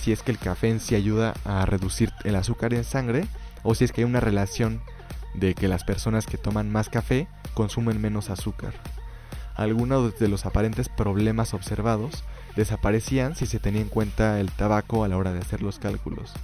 si 0.00 0.10
es 0.12 0.22
que 0.22 0.30
el 0.30 0.38
café 0.38 0.70
en 0.70 0.80
sí 0.80 0.94
ayuda 0.94 1.34
a 1.44 1.66
reducir 1.66 2.10
el 2.24 2.36
azúcar 2.36 2.72
en 2.72 2.84
sangre 2.84 3.26
o 3.62 3.74
si 3.74 3.84
es 3.84 3.92
que 3.92 4.00
hay 4.00 4.06
una 4.06 4.20
relación 4.20 4.80
de 5.34 5.54
que 5.54 5.68
las 5.68 5.84
personas 5.84 6.24
que 6.24 6.38
toman 6.38 6.72
más 6.72 6.88
café 6.88 7.28
consumen 7.52 8.00
menos 8.00 8.30
azúcar. 8.30 8.72
Algunos 9.54 10.18
de 10.18 10.28
los 10.28 10.46
aparentes 10.46 10.88
problemas 10.88 11.52
observados 11.52 12.24
desaparecían 12.58 13.36
si 13.36 13.46
se 13.46 13.60
tenía 13.60 13.80
en 13.80 13.88
cuenta 13.88 14.40
el 14.40 14.50
tabaco 14.50 15.04
a 15.04 15.08
la 15.08 15.16
hora 15.16 15.32
de 15.32 15.38
hacer 15.38 15.62
los 15.62 15.78
cálculos. 15.78 16.34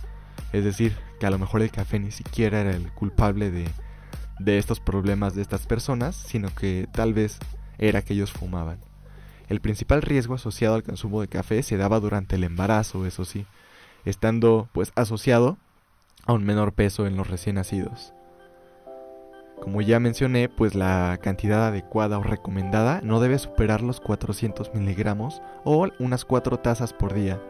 Es 0.53 0.63
decir, 0.63 0.97
que 1.19 1.27
a 1.27 1.31
lo 1.31 1.41
mejor 1.41 1.61
el 1.61 1.73
café 1.73 1.99
ni 1.99 2.13
siquiera 2.13 2.61
era 2.61 2.71
el 2.71 2.93
culpable 2.93 3.51
de, 3.51 3.69
de 4.39 4.59
estos 4.59 4.79
problemas 4.79 5.35
de 5.35 5.43
estas 5.43 5.67
personas, 5.67 6.15
sino 6.15 6.55
que 6.55 6.87
tal 6.93 7.15
vez 7.15 7.41
era 7.79 8.03
que 8.03 8.15
ellos 8.15 8.31
fumaban. 8.31 8.79
El 9.49 9.61
principal 9.61 10.03
riesgo 10.03 10.35
asociado 10.35 10.77
al 10.77 10.85
consumo 10.85 11.21
de 11.21 11.27
café 11.27 11.65
se 11.65 11.77
daba 11.77 11.99
durante 11.99 12.37
el 12.37 12.45
embarazo, 12.45 13.07
eso 13.07 13.25
sí, 13.25 13.45
estando 14.05 14.69
pues 14.73 14.93
asociado 14.95 15.59
a 16.27 16.33
un 16.33 16.45
menor 16.45 16.75
peso 16.75 17.09
en 17.09 17.17
los 17.17 17.27
recién 17.27 17.57
nacidos. 17.57 18.15
Como 19.61 19.81
ya 19.81 19.99
mencioné, 19.99 20.49
pues 20.49 20.75
la 20.75 21.19
cantidad 21.23 21.69
adecuada 21.69 22.19
o 22.19 22.23
recomendada 22.23 23.01
no 23.03 23.21
debe 23.21 23.39
superar 23.39 23.81
los 23.83 24.01
400 24.01 24.75
miligramos 24.75 25.41
o 25.65 25.89
unas 25.99 26.25
4 26.25 26.59
tazas 26.59 26.93
por 26.93 27.15
día, 27.15 27.41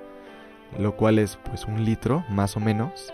lo 0.78 0.96
cual 0.96 1.18
es 1.18 1.38
pues 1.44 1.64
un 1.64 1.84
litro 1.84 2.24
más 2.28 2.56
o 2.56 2.60
menos. 2.60 3.12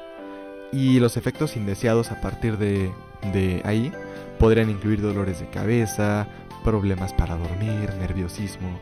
Y 0.72 1.00
los 1.00 1.16
efectos 1.16 1.57
indeseados 1.57 2.12
a 2.12 2.20
partir 2.20 2.59
de, 2.59 2.92
de 3.33 3.62
ahí 3.64 3.92
podrían 4.38 4.70
incluir 4.70 5.00
dolores 5.00 5.40
de 5.40 5.48
cabeza, 5.48 6.29
problemas 6.62 7.12
para 7.14 7.37
dormir, 7.37 7.92
nerviosismo, 7.98 8.79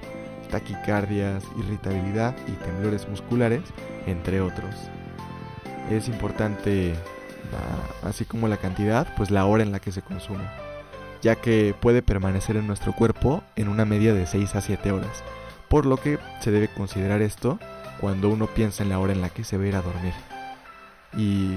taquicardias, 0.50 1.44
irritabilidad 1.58 2.34
y 2.46 2.52
temblores 2.64 3.08
musculares, 3.08 3.62
entre 4.06 4.40
otros. 4.40 4.74
Es 5.90 6.08
importante 6.08 6.94
así 8.02 8.24
como 8.24 8.48
la 8.48 8.56
cantidad, 8.56 9.06
pues 9.16 9.30
la 9.30 9.44
hora 9.44 9.62
en 9.62 9.72
la 9.72 9.80
que 9.80 9.92
se 9.92 10.02
consume, 10.02 10.44
ya 11.22 11.36
que 11.36 11.74
puede 11.78 12.02
permanecer 12.02 12.56
en 12.56 12.66
nuestro 12.66 12.92
cuerpo 12.92 13.42
en 13.56 13.68
una 13.68 13.84
media 13.84 14.14
de 14.14 14.26
6 14.26 14.54
a 14.54 14.60
7 14.60 14.92
horas, 14.92 15.22
por 15.68 15.86
lo 15.86 15.96
que 15.96 16.18
se 16.40 16.50
debe 16.50 16.68
considerar 16.68 17.22
esto 17.22 17.58
cuando 18.00 18.28
uno 18.28 18.46
piensa 18.46 18.82
en 18.82 18.90
la 18.90 18.98
hora 18.98 19.12
en 19.12 19.20
la 19.20 19.30
que 19.30 19.44
se 19.44 19.56
va 19.56 19.64
a 19.64 19.68
ir 19.68 19.76
a 19.76 19.82
dormir. 19.82 20.14
Y 21.16 21.56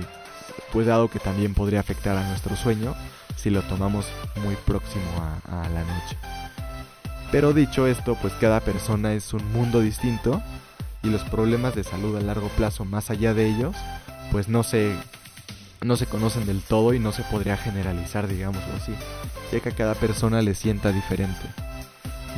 pues 0.71 0.88
dado 0.88 1.10
que 1.10 1.19
también 1.19 1.54
podría 1.54 1.80
afectar 1.80 2.17
a 2.17 2.27
nuestro 2.27 2.56
sueño 2.56 2.95
si 3.36 3.49
lo 3.49 3.62
tomamos 3.63 4.08
muy 4.43 4.56
próximo 4.56 5.06
a, 5.47 5.63
a 5.63 5.69
la 5.69 5.82
noche. 5.82 6.17
Pero 7.32 7.54
dicho 7.54 7.88
esto, 7.88 8.17
pues 8.21 8.34
cada 8.34 8.60
persona 8.60 9.13
es 9.13 9.34
un 9.34 9.51
mundo 9.54 9.80
distinto 9.80 10.41
y 11.04 11.10
los 11.10 11.23
problemas 11.23 11.75
de 11.75 11.84
salud 11.84 12.15
a 12.17 12.21
largo 12.21 12.49
plazo 12.49 12.86
más 12.86 13.10
allá 13.10 13.34
de 13.34 13.47
ellos, 13.47 13.75
pues 14.32 14.47
no 14.47 14.63
se, 14.63 14.95
no 15.84 15.96
se 15.98 16.06
conocen 16.06 16.46
del 16.46 16.62
todo 16.62 16.94
y 16.94 17.00
no 17.00 17.12
se 17.12 17.24
podría 17.24 17.58
generalizar, 17.58 18.28
digámoslo 18.28 18.74
así, 18.76 18.94
ya 19.52 19.60
que 19.60 19.70
a 19.70 19.76
cada 19.76 19.96
persona 19.96 20.41
le 20.41 20.54
sienta 20.54 20.91
diferente. 20.91 21.41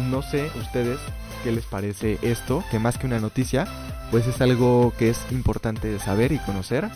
No 0.09 0.21
sé 0.21 0.49
ustedes 0.59 0.99
qué 1.43 1.51
les 1.51 1.65
parece 1.65 2.19
esto, 2.21 2.63
que 2.71 2.79
más 2.79 2.97
que 2.97 3.05
una 3.05 3.19
noticia, 3.19 3.67
pues 4.11 4.27
es 4.27 4.39
algo 4.41 4.93
que 4.97 5.09
es 5.09 5.19
importante 5.31 5.99
saber 5.99 6.31
y 6.31 6.39
conocer, 6.39 6.89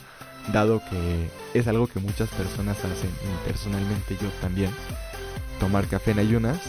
dado 0.53 0.81
que 0.89 1.29
es 1.53 1.67
algo 1.67 1.87
que 1.87 1.99
muchas 1.99 2.29
personas 2.29 2.77
hacen 2.77 3.09
y 3.09 3.47
personalmente 3.47 4.17
yo 4.21 4.29
también. 4.41 4.71
Tomar 5.59 5.87
café 5.87 6.11
en 6.11 6.19
ayunas 6.19 6.59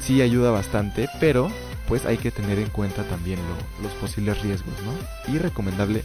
sí 0.00 0.20
ayuda 0.20 0.50
bastante, 0.50 1.08
pero 1.18 1.50
pues 1.86 2.04
hay 2.04 2.18
que 2.18 2.30
tener 2.30 2.58
en 2.58 2.68
cuenta 2.68 3.04
también 3.04 3.38
los 3.82 3.92
posibles 3.92 4.42
riesgos, 4.42 4.74
¿no? 4.84 5.32
Y 5.32 5.38
recomendable 5.38 6.04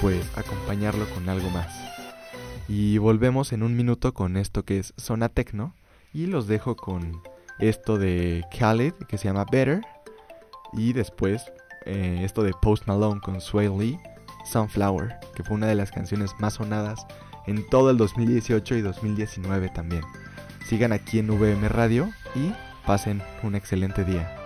pues 0.00 0.24
acompañarlo 0.36 1.08
con 1.10 1.28
algo 1.28 1.48
más. 1.50 1.81
Y 2.74 2.96
volvemos 2.96 3.52
en 3.52 3.62
un 3.62 3.76
minuto 3.76 4.14
con 4.14 4.38
esto 4.38 4.64
que 4.64 4.78
es 4.78 4.94
Zona 4.96 5.28
Tecno 5.28 5.74
y 6.14 6.24
los 6.24 6.46
dejo 6.46 6.74
con 6.74 7.20
esto 7.58 7.98
de 7.98 8.46
Khaled 8.50 8.94
que 9.10 9.18
se 9.18 9.28
llama 9.28 9.44
Better 9.44 9.82
y 10.72 10.94
después 10.94 11.44
eh, 11.84 12.22
esto 12.24 12.42
de 12.42 12.54
Post 12.62 12.86
Malone 12.86 13.20
con 13.20 13.42
Sway 13.42 13.68
Lee, 13.68 13.98
Sunflower, 14.50 15.16
que 15.34 15.44
fue 15.44 15.56
una 15.56 15.66
de 15.66 15.74
las 15.74 15.90
canciones 15.90 16.30
más 16.38 16.54
sonadas 16.54 17.06
en 17.46 17.68
todo 17.68 17.90
el 17.90 17.98
2018 17.98 18.76
y 18.76 18.80
2019 18.80 19.68
también. 19.68 20.02
Sigan 20.66 20.92
aquí 20.92 21.18
en 21.18 21.28
VM 21.28 21.68
Radio 21.68 22.08
y 22.34 22.54
pasen 22.86 23.22
un 23.42 23.54
excelente 23.54 24.02
día. 24.02 24.41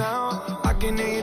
Out, 0.00 0.60
I 0.66 0.74
can 0.74 0.98
hear 0.98 1.16
you 1.16 1.22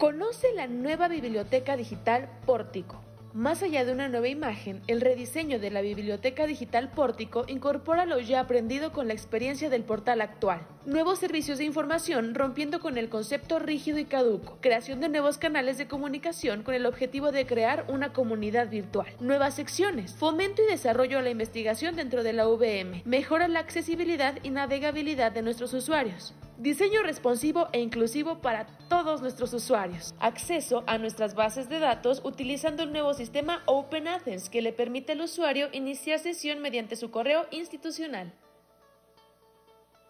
Conoce 0.00 0.54
la 0.54 0.66
nueva 0.66 1.08
biblioteca 1.08 1.76
digital 1.76 2.30
Pórtico. 2.46 3.02
Más 3.34 3.62
allá 3.62 3.84
de 3.84 3.92
una 3.92 4.08
nueva 4.08 4.28
imagen, 4.28 4.80
el 4.86 5.02
rediseño 5.02 5.58
de 5.60 5.70
la 5.70 5.82
biblioteca 5.82 6.46
digital 6.46 6.90
Pórtico 6.90 7.44
incorpora 7.48 8.06
lo 8.06 8.18
ya 8.18 8.40
aprendido 8.40 8.92
con 8.92 9.08
la 9.08 9.12
experiencia 9.12 9.68
del 9.68 9.84
portal 9.84 10.22
actual. 10.22 10.66
Nuevos 10.86 11.18
servicios 11.18 11.58
de 11.58 11.66
información 11.66 12.34
rompiendo 12.34 12.80
con 12.80 12.96
el 12.96 13.10
concepto 13.10 13.58
rígido 13.58 13.98
y 13.98 14.06
caduco. 14.06 14.56
Creación 14.62 15.00
de 15.00 15.10
nuevos 15.10 15.36
canales 15.36 15.76
de 15.76 15.86
comunicación 15.86 16.62
con 16.62 16.72
el 16.72 16.86
objetivo 16.86 17.30
de 17.30 17.44
crear 17.44 17.84
una 17.88 18.14
comunidad 18.14 18.70
virtual. 18.70 19.08
Nuevas 19.20 19.56
secciones. 19.56 20.14
Fomento 20.14 20.62
y 20.62 20.70
desarrollo 20.70 21.18
a 21.18 21.22
la 21.22 21.28
investigación 21.28 21.94
dentro 21.94 22.22
de 22.22 22.32
la 22.32 22.48
VM. 22.48 23.02
Mejora 23.04 23.48
la 23.48 23.60
accesibilidad 23.60 24.38
y 24.42 24.48
navegabilidad 24.48 25.30
de 25.30 25.42
nuestros 25.42 25.74
usuarios. 25.74 26.32
Diseño 26.60 27.02
responsivo 27.02 27.68
e 27.72 27.80
inclusivo 27.80 28.42
para 28.42 28.66
todos 28.90 29.22
nuestros 29.22 29.54
usuarios. 29.54 30.14
Acceso 30.20 30.84
a 30.86 30.98
nuestras 30.98 31.34
bases 31.34 31.70
de 31.70 31.78
datos 31.78 32.20
utilizando 32.22 32.82
el 32.82 32.92
nuevo 32.92 33.14
sistema 33.14 33.62
Open 33.64 34.06
Athens 34.06 34.50
que 34.50 34.60
le 34.60 34.74
permite 34.74 35.12
al 35.12 35.22
usuario 35.22 35.70
iniciar 35.72 36.18
sesión 36.18 36.60
mediante 36.60 36.96
su 36.96 37.10
correo 37.10 37.46
institucional. 37.50 38.34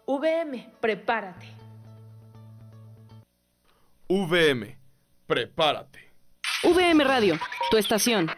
VM, 0.05 0.73
prepárate. 0.81 1.47
VM, 4.09 4.77
prepárate. 5.25 6.11
VM 6.65 7.01
Radio, 7.05 7.39
tu 7.69 7.77
estación. 7.77 8.29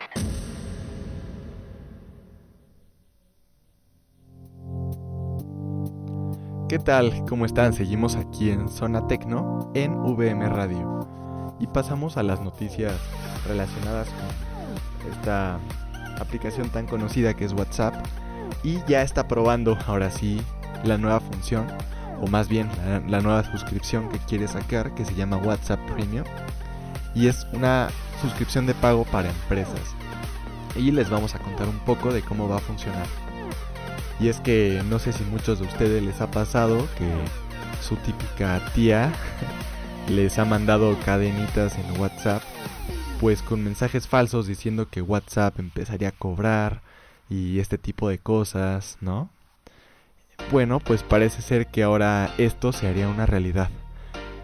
¿Qué 6.74 6.80
tal? 6.80 7.24
¿Cómo 7.30 7.46
están? 7.46 7.74
Seguimos 7.74 8.16
aquí 8.16 8.50
en 8.50 8.68
Zona 8.68 9.06
Tecno 9.06 9.70
en 9.76 9.96
VM 9.96 10.50
Radio. 10.50 11.08
Y 11.60 11.68
pasamos 11.68 12.18
a 12.18 12.24
las 12.24 12.42
noticias 12.42 12.94
relacionadas 13.48 14.08
con 14.08 15.12
esta 15.12 15.60
aplicación 16.20 16.70
tan 16.70 16.88
conocida 16.88 17.36
que 17.36 17.46
es 17.46 17.54
WhatsApp. 17.54 17.94
Y 18.64 18.80
ya 18.88 19.04
está 19.04 19.28
probando 19.28 19.78
ahora 19.86 20.10
sí 20.10 20.42
la 20.84 20.98
nueva 20.98 21.20
función, 21.20 21.68
o 22.20 22.26
más 22.26 22.50
bien 22.50 22.68
la, 22.88 23.02
la 23.02 23.22
nueva 23.22 23.44
suscripción 23.44 24.10
que 24.10 24.18
quiere 24.18 24.48
sacar, 24.48 24.96
que 24.96 25.06
se 25.06 25.14
llama 25.14 25.38
WhatsApp 25.38 25.80
Premium. 25.92 26.26
Y 27.14 27.28
es 27.28 27.46
una 27.54 27.90
suscripción 28.20 28.66
de 28.66 28.74
pago 28.74 29.04
para 29.04 29.30
empresas. 29.30 29.96
Y 30.76 30.90
les 30.90 31.08
vamos 31.12 31.36
a 31.36 31.38
contar 31.38 31.70
un 31.70 31.78
poco 31.86 32.12
de 32.12 32.24
cómo 32.24 32.50
va 32.50 32.56
a 32.56 32.62
funcionar. 32.62 33.06
Y 34.24 34.30
es 34.30 34.40
que 34.40 34.82
no 34.90 35.00
sé 35.00 35.12
si 35.12 35.22
muchos 35.26 35.60
de 35.60 35.66
ustedes 35.66 36.02
les 36.02 36.22
ha 36.22 36.32
pasado 36.32 36.88
que 36.98 37.06
su 37.86 37.98
típica 37.98 38.62
tía 38.74 39.12
les 40.08 40.40
ha 40.40 40.46
mandado 40.46 40.98
cadenitas 41.04 41.78
en 41.78 42.00
WhatsApp, 42.00 42.42
pues 43.20 43.42
con 43.42 43.62
mensajes 43.66 44.08
falsos 44.08 44.48
diciendo 44.48 44.88
que 44.90 45.02
WhatsApp 45.02 45.60
empezaría 45.60 46.08
a 46.08 46.12
cobrar 46.14 46.80
y 47.30 47.60
este 47.60 47.78
tipo 47.78 48.08
de 48.08 48.18
cosas, 48.18 48.98
¿no? 49.02 49.28
Bueno, 50.54 50.80
pues 50.80 51.04
parece 51.04 51.42
ser 51.42 51.68
que 51.68 51.84
ahora 51.84 52.34
esto 52.38 52.72
se 52.72 52.88
haría 52.88 53.10
una 53.10 53.26
realidad. 53.26 53.72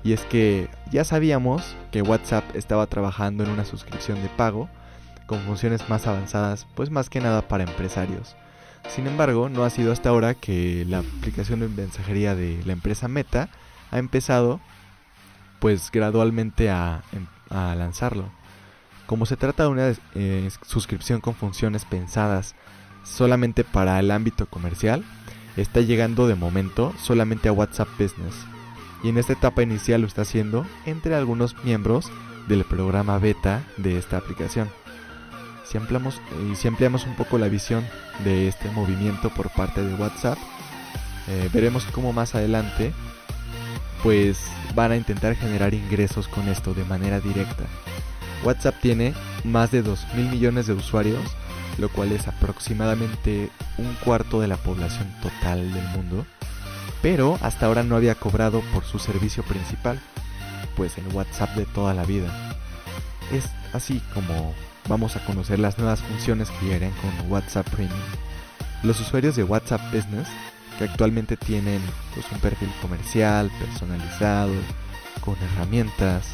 Y 0.03 0.11
es 0.11 0.25
que 0.25 0.67
ya 0.91 1.05
sabíamos 1.05 1.77
que 1.93 2.01
WhatsApp 2.01 2.43
estaba 2.53 2.85
trabajando 2.87 3.45
en 3.45 3.49
una 3.49 3.63
suscripción 3.63 4.21
de 4.21 4.27
pago 4.27 4.67
con 5.25 5.39
funciones 5.39 5.87
más 5.87 6.05
avanzadas, 6.05 6.67
pues 6.75 6.89
más 6.89 7.09
que 7.09 7.21
nada 7.21 7.47
para 7.47 7.63
empresarios. 7.63 8.35
Sin 8.87 9.07
embargo, 9.07 9.49
no 9.49 9.63
ha 9.63 9.69
sido 9.69 9.91
hasta 9.91 10.09
ahora 10.09 10.33
que 10.33 10.85
la 10.87 10.99
aplicación 10.99 11.59
de 11.59 11.67
mensajería 11.67 12.35
de 12.35 12.61
la 12.65 12.73
empresa 12.73 13.07
Meta 13.07 13.49
ha 13.91 13.99
empezado 13.99 14.59
pues 15.59 15.91
gradualmente 15.91 16.69
a, 16.69 17.03
em, 17.11 17.27
lanzarlo. 17.49 18.29
Como 19.05 19.25
se 19.25 19.37
trata 19.37 19.63
de 19.63 19.69
una 19.69 19.91
eh, 20.15 20.49
suscripción 20.65 21.19
con 21.19 21.35
funciones 21.35 21.85
pensadas 21.85 22.55
solamente 23.03 23.63
para 23.63 23.99
el 23.99 24.11
ámbito 24.11 24.45
comercial, 24.45 25.03
está 25.57 25.81
llegando 25.81 26.27
de 26.27 26.35
momento 26.35 26.93
solamente 26.97 27.49
a 27.49 27.53
WhatsApp 27.53 27.89
Business. 27.99 28.35
Y 29.03 29.09
en 29.09 29.17
esta 29.17 29.33
etapa 29.33 29.63
inicial 29.63 30.01
lo 30.01 30.07
está 30.07 30.21
haciendo 30.23 30.65
entre 30.85 31.15
algunos 31.15 31.55
miembros 31.63 32.11
del 32.47 32.65
programa 32.65 33.17
beta 33.17 33.63
de 33.77 33.97
esta 33.97 34.17
aplicación. 34.17 34.69
Si 35.69 35.77
ampliamos, 35.77 36.19
y 36.51 36.55
si 36.55 36.67
ampliamos 36.67 37.05
un 37.05 37.15
poco 37.15 37.38
la 37.38 37.47
visión 37.47 37.86
de 38.23 38.47
este 38.47 38.71
movimiento 38.71 39.29
por 39.29 39.51
parte 39.51 39.84
de 39.84 39.93
WhatsApp, 39.93 40.38
eh, 41.27 41.47
veremos 41.53 41.86
cómo 41.91 42.12
más 42.12 42.34
adelante 42.34 42.91
pues 44.01 44.39
van 44.73 44.93
a 44.93 44.95
intentar 44.95 45.36
generar 45.36 45.75
ingresos 45.75 46.27
con 46.27 46.47
esto 46.47 46.73
de 46.73 46.86
manera 46.86 47.19
directa. 47.19 47.65
WhatsApp 48.43 48.75
tiene 48.82 49.13
más 49.43 49.69
de 49.69 49.84
2 49.84 50.08
mil 50.15 50.29
millones 50.29 50.65
de 50.65 50.73
usuarios, 50.73 51.21
lo 51.77 51.89
cual 51.89 52.13
es 52.13 52.27
aproximadamente 52.27 53.51
un 53.77 53.93
cuarto 54.03 54.41
de 54.41 54.47
la 54.47 54.58
población 54.58 55.13
total 55.21 55.71
del 55.71 55.88
mundo, 55.89 56.25
pero 57.03 57.38
hasta 57.41 57.67
ahora 57.67 57.84
no 57.84 57.95
había 57.95 58.15
cobrado 58.15 58.62
por 58.73 58.86
su 58.86 58.97
servicio 58.97 59.43
principal, 59.43 59.99
pues 60.75 60.97
el 60.97 61.08
WhatsApp 61.13 61.55
de 61.55 61.65
toda 61.65 61.93
la 61.93 62.05
vida. 62.05 62.58
Es 63.32 63.45
así 63.73 64.01
como 64.15 64.55
vamos 64.87 65.15
a 65.15 65.25
conocer 65.25 65.59
las 65.59 65.77
nuevas 65.77 66.01
funciones 66.01 66.49
que 66.49 66.65
llegarán 66.65 66.93
con 67.01 67.31
WhatsApp 67.31 67.67
Premium. 67.69 67.99
Los 68.83 68.99
usuarios 68.99 69.35
de 69.35 69.43
WhatsApp 69.43 69.81
Business 69.93 70.27
que 70.77 70.85
actualmente 70.85 71.35
tienen 71.35 71.81
pues, 72.13 72.25
un 72.31 72.39
perfil 72.39 72.69
comercial, 72.81 73.51
personalizado, 73.59 74.53
con 75.19 75.35
herramientas 75.53 76.25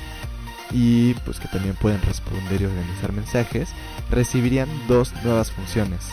y 0.72 1.14
pues 1.26 1.40
que 1.40 1.48
también 1.48 1.76
pueden 1.76 2.02
responder 2.04 2.62
y 2.62 2.66
organizar 2.66 3.12
mensajes, 3.12 3.70
recibirían 4.10 4.70
dos 4.88 5.14
nuevas 5.24 5.52
funciones, 5.52 6.06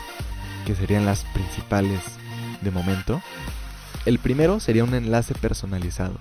que 0.66 0.74
serían 0.74 1.04
las 1.04 1.24
principales 1.34 2.00
de 2.60 2.70
momento. 2.70 3.20
El 4.06 4.18
primero 4.18 4.60
sería 4.60 4.84
un 4.84 4.94
enlace 4.94 5.34
personalizado. 5.34 6.18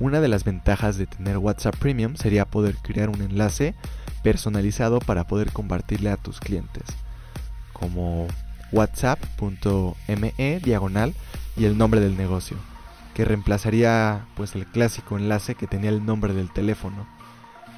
Una 0.00 0.20
de 0.20 0.28
las 0.28 0.44
ventajas 0.44 0.96
de 0.96 1.06
tener 1.06 1.38
WhatsApp 1.38 1.76
Premium 1.76 2.16
sería 2.16 2.44
poder 2.44 2.76
crear 2.76 3.08
un 3.08 3.20
enlace 3.22 3.74
personalizado 4.22 4.98
para 5.00 5.24
poder 5.24 5.52
compartirle 5.52 6.10
a 6.10 6.16
tus 6.16 6.40
clientes, 6.40 6.84
como 7.72 8.26
whatsapp.me 8.72 10.60
diagonal 10.60 11.14
y 11.56 11.64
el 11.66 11.76
nombre 11.76 12.00
del 12.00 12.16
negocio, 12.16 12.56
que 13.14 13.24
reemplazaría 13.24 14.26
pues 14.34 14.54
el 14.54 14.66
clásico 14.66 15.16
enlace 15.18 15.54
que 15.54 15.66
tenía 15.66 15.90
el 15.90 16.04
nombre 16.04 16.32
del 16.32 16.50
teléfono. 16.50 17.06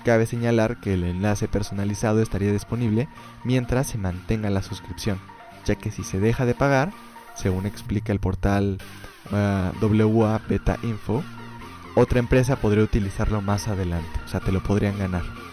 Cabe 0.04 0.26
señalar 0.26 0.80
que 0.80 0.94
el 0.94 1.04
enlace 1.04 1.48
personalizado 1.48 2.20
estaría 2.20 2.52
disponible 2.52 3.08
mientras 3.42 3.86
se 3.88 3.98
mantenga 3.98 4.50
la 4.50 4.62
suscripción, 4.62 5.18
ya 5.64 5.74
que 5.76 5.90
si 5.90 6.04
se 6.04 6.20
deja 6.20 6.44
de 6.44 6.54
pagar, 6.54 6.92
según 7.34 7.66
explica 7.66 8.12
el 8.12 8.20
portal 8.20 8.78
uh, 9.32 9.84
WA 9.84 10.40
Beta 10.48 10.78
Info, 10.82 11.24
otra 11.96 12.18
empresa 12.18 12.56
podría 12.56 12.84
utilizarlo 12.84 13.40
más 13.40 13.68
adelante, 13.68 14.20
o 14.24 14.28
sea, 14.28 14.40
te 14.40 14.52
lo 14.52 14.62
podrían 14.62 14.98
ganar. 14.98 15.43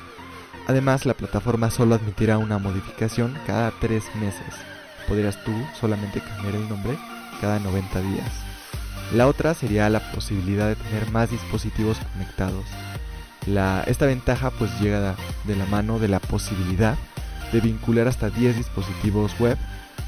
Además, 0.68 1.06
la 1.06 1.14
plataforma 1.14 1.70
solo 1.72 1.96
admitirá 1.96 2.38
una 2.38 2.58
modificación 2.58 3.38
cada 3.46 3.72
3 3.80 4.04
meses. 4.16 4.56
Podrías 5.08 5.44
tú 5.44 5.52
solamente 5.80 6.22
cambiar 6.22 6.56
el 6.56 6.70
nombre 6.70 6.98
cada 7.42 7.60
90 7.60 8.02
días. 8.02 8.32
La 9.14 9.28
otra 9.28 9.54
sería 9.54 9.90
la 9.90 10.00
posibilidad 10.12 10.68
de 10.68 10.76
tener 10.76 11.12
más 11.12 11.30
dispositivos 11.30 11.98
conectados. 12.14 12.66
Esta 13.88 14.06
ventaja 14.06 14.52
pues 14.52 14.72
llega 14.80 15.16
de 15.46 15.56
la 15.56 15.66
mano 15.66 16.00
de 16.00 16.08
la 16.08 16.20
posibilidad 16.20 16.96
de 17.52 17.60
vincular 17.60 18.08
hasta 18.08 18.30
10 18.30 18.56
dispositivos 18.56 19.38
web 19.40 19.58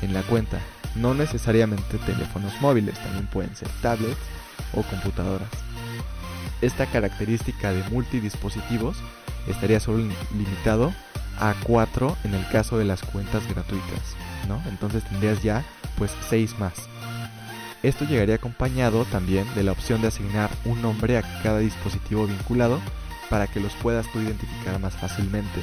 en 0.02 0.14
la 0.14 0.22
cuenta. 0.22 0.60
No 0.96 1.14
necesariamente 1.16 1.98
teléfonos 1.98 2.54
móviles, 2.62 2.98
también 3.00 3.26
pueden 3.28 3.56
ser 3.56 3.68
tablets 3.82 4.16
o 4.74 4.84
computadoras. 4.84 5.50
Esta 6.62 6.86
característica 6.86 7.74
de 7.74 7.84
multidispositivos 7.90 8.96
estaría 9.48 9.80
solo 9.80 10.00
limitado 10.36 10.94
a 11.40 11.56
4 11.64 12.18
en 12.24 12.34
el 12.34 12.48
caso 12.50 12.78
de 12.78 12.86
las 12.86 13.02
cuentas 13.02 13.44
gratuitas, 13.48 14.16
¿no? 14.48 14.62
Entonces 14.68 15.04
tendrías 15.04 15.42
ya 15.42 15.64
pues 15.98 16.12
6 16.30 16.60
más. 16.60 16.74
Esto 17.82 18.06
llegaría 18.06 18.36
acompañado 18.36 19.04
también 19.06 19.46
de 19.56 19.64
la 19.64 19.74
opción 19.74 20.02
de 20.02 20.08
asignar 20.08 20.50
un 20.64 20.82
nombre 20.82 21.18
a 21.18 21.42
cada 21.44 21.60
dispositivo 21.60 22.26
vinculado 22.26 22.80
para 23.30 23.48
que 23.48 23.60
los 23.60 23.74
puedas 23.74 24.10
tú 24.12 24.22
identificar 24.22 24.80
más 24.80 24.94
fácilmente. 24.94 25.60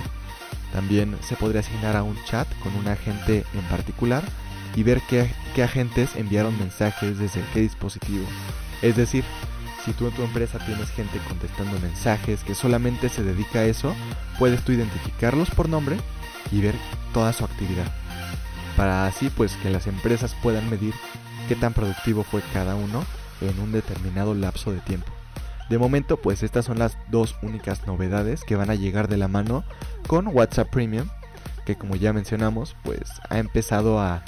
También 0.73 1.17
se 1.23 1.37
podría 1.37 1.61
asignar 1.61 1.97
a 1.97 2.03
un 2.03 2.17
chat 2.25 2.47
con 2.63 2.75
un 2.77 2.89
agente 2.89 3.45
en 3.55 3.63
particular 3.63 4.23
y 4.77 4.83
ver 4.83 5.01
qué, 5.09 5.31
qué 5.55 5.63
agentes 5.63 6.15
enviaron 6.15 6.59
mensajes 6.59 7.19
desde 7.19 7.43
qué 7.55 7.61
dispositivo. 7.61 8.25
Es 8.83 8.97
decir, 8.97 9.25
si 9.85 9.93
tú 9.93 10.07
en 10.09 10.15
tu 10.15 10.23
empresa 10.23 10.59
tienes 10.59 10.91
gente 10.91 11.19
contestando 11.29 11.79
mensajes 11.81 12.45
que 12.45 12.55
solamente 12.55 13.09
se 13.09 13.23
dedica 13.23 13.61
a 13.61 13.65
eso, 13.65 13.95
puedes 14.39 14.63
tú 14.63 14.73
identificarlos 14.73 15.51
por 15.51 15.69
nombre 15.69 15.97
y 16.53 16.61
ver 16.61 16.75
toda 17.13 17.33
su 17.33 17.45
actividad. 17.45 17.87
Para 18.77 19.07
así 19.07 19.31
pues 19.31 19.57
que 19.57 19.71
las 19.71 19.87
empresas 19.87 20.37
puedan 20.43 20.69
medir 20.71 20.95
qué 21.49 21.57
tan 21.57 21.73
productivo 21.73 22.25
fue 22.25 22.43
cada 22.53 22.75
uno 22.75 23.05
en 23.41 23.59
un 23.61 23.73
determinado 23.73 24.35
lapso 24.35 24.73
de 24.73 24.81
tiempo. 24.81 25.11
De 25.69 25.79
momento 25.79 26.17
pues 26.17 26.43
estas 26.43 26.65
son 26.65 26.79
las 26.79 26.97
dos 27.11 27.37
únicas 27.43 27.87
novedades 27.87 28.45
que 28.45 28.57
van 28.57 28.71
a 28.71 28.75
llegar 28.75 29.09
de 29.09 29.17
la 29.17 29.29
mano 29.29 29.65
con 30.07 30.29
WhatsApp 30.29 30.71
Premium, 30.71 31.09
que 31.65 31.77
como 31.77 31.97
ya 31.97 32.13
mencionamos 32.13 32.77
pues 32.83 33.11
ha 33.29 33.39
empezado 33.39 34.01
a, 34.01 34.23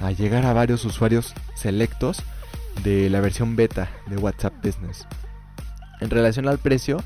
a 0.00 0.10
llegar 0.12 0.46
a 0.46 0.52
varios 0.52 0.84
usuarios 0.84 1.34
selectos 1.54 2.22
de 2.82 3.10
la 3.10 3.20
versión 3.20 3.56
beta 3.56 3.90
de 4.06 4.16
WhatsApp 4.16 4.54
Business. 4.64 5.06
En 6.00 6.10
relación 6.10 6.48
al 6.48 6.58
precio, 6.58 7.02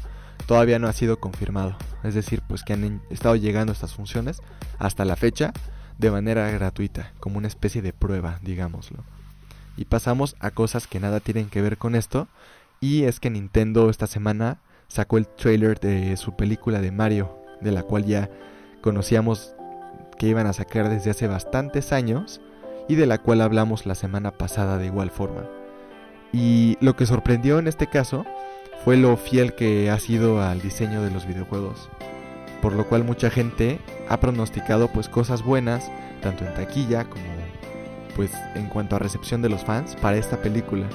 todavía 0.46 0.78
no 0.78 0.88
ha 0.88 0.92
sido 0.92 1.18
confirmado. 1.20 1.76
Es 2.02 2.14
decir, 2.14 2.42
pues 2.46 2.62
que 2.62 2.72
han 2.72 3.02
estado 3.10 3.36
llegando 3.36 3.72
estas 3.72 3.94
funciones 3.94 4.40
hasta 4.78 5.04
la 5.04 5.16
fecha 5.16 5.52
de 5.98 6.10
manera 6.10 6.50
gratuita, 6.50 7.12
como 7.20 7.38
una 7.38 7.48
especie 7.48 7.82
de 7.82 7.92
prueba, 7.92 8.38
digámoslo. 8.42 9.04
Y 9.76 9.86
pasamos 9.86 10.36
a 10.40 10.50
cosas 10.50 10.86
que 10.86 11.00
nada 11.00 11.20
tienen 11.20 11.48
que 11.48 11.62
ver 11.62 11.78
con 11.78 11.94
esto, 11.94 12.28
y 12.80 13.04
es 13.04 13.20
que 13.20 13.30
Nintendo 13.30 13.90
esta 13.90 14.06
semana 14.06 14.58
sacó 14.88 15.18
el 15.18 15.26
trailer 15.26 15.80
de 15.80 16.16
su 16.16 16.36
película 16.36 16.80
de 16.80 16.92
Mario, 16.92 17.36
de 17.60 17.72
la 17.72 17.82
cual 17.82 18.04
ya 18.04 18.30
conocíamos 18.82 19.54
que 20.18 20.28
iban 20.28 20.46
a 20.46 20.52
sacar 20.52 20.88
desde 20.88 21.10
hace 21.10 21.26
bastantes 21.26 21.92
años, 21.92 22.40
y 22.88 22.94
de 22.94 23.06
la 23.06 23.18
cual 23.18 23.40
hablamos 23.40 23.84
la 23.84 23.94
semana 23.94 24.30
pasada 24.30 24.78
de 24.78 24.86
igual 24.86 25.10
forma. 25.10 25.55
Y 26.36 26.76
lo 26.82 26.96
que 26.96 27.06
sorprendió 27.06 27.58
en 27.58 27.66
este 27.66 27.86
caso 27.86 28.26
fue 28.84 28.98
lo 28.98 29.16
fiel 29.16 29.54
que 29.54 29.90
ha 29.90 29.98
sido 29.98 30.42
al 30.42 30.60
diseño 30.60 31.00
de 31.00 31.10
los 31.10 31.26
videojuegos. 31.26 31.88
Por 32.60 32.74
lo 32.74 32.86
cual 32.86 33.04
mucha 33.04 33.30
gente 33.30 33.80
ha 34.10 34.20
pronosticado 34.20 34.88
pues 34.88 35.08
cosas 35.08 35.42
buenas, 35.42 35.90
tanto 36.20 36.44
en 36.44 36.52
taquilla 36.52 37.04
como 37.04 37.24
pues 38.16 38.32
en 38.54 38.68
cuanto 38.68 38.96
a 38.96 38.98
recepción 38.98 39.40
de 39.40 39.48
los 39.48 39.64
fans 39.64 39.96
para 39.96 40.18
esta 40.18 40.42
película, 40.42 40.86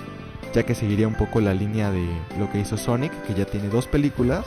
ya 0.53 0.61
que 0.61 0.75
seguiría 0.75 1.07
un 1.07 1.15
poco 1.15 1.41
la 1.41 1.55
línea 1.55 1.89
de 1.89 2.07
lo 2.37 2.51
que 2.51 2.59
hizo 2.59 2.77
Sonic, 2.77 3.11
que 3.25 3.33
ya 3.33 3.45
tiene 3.45 3.69
dos 3.69 3.87
películas 3.87 4.45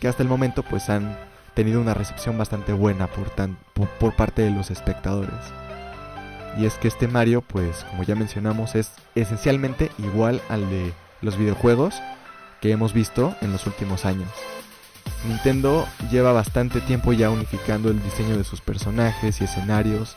que 0.00 0.08
hasta 0.08 0.22
el 0.22 0.28
momento 0.28 0.62
pues 0.62 0.90
han 0.90 1.18
tenido 1.54 1.80
una 1.80 1.94
recepción 1.94 2.36
bastante 2.36 2.74
buena 2.74 3.06
por, 3.06 3.30
por, 3.72 3.88
por 3.88 4.16
parte 4.16 4.42
de 4.42 4.50
los 4.50 4.70
espectadores. 4.70 5.32
Y 6.58 6.64
es 6.64 6.74
que 6.74 6.88
este 6.88 7.06
Mario, 7.08 7.42
pues 7.42 7.84
como 7.90 8.02
ya 8.02 8.14
mencionamos, 8.14 8.74
es 8.74 8.90
esencialmente 9.14 9.90
igual 9.98 10.40
al 10.48 10.68
de 10.70 10.92
los 11.20 11.36
videojuegos 11.36 11.94
que 12.60 12.70
hemos 12.70 12.92
visto 12.92 13.34
en 13.42 13.52
los 13.52 13.66
últimos 13.66 14.04
años. 14.04 14.28
Nintendo 15.28 15.86
lleva 16.10 16.32
bastante 16.32 16.80
tiempo 16.80 17.12
ya 17.12 17.30
unificando 17.30 17.90
el 17.90 18.02
diseño 18.02 18.36
de 18.36 18.44
sus 18.44 18.60
personajes 18.60 19.40
y 19.40 19.44
escenarios 19.44 20.16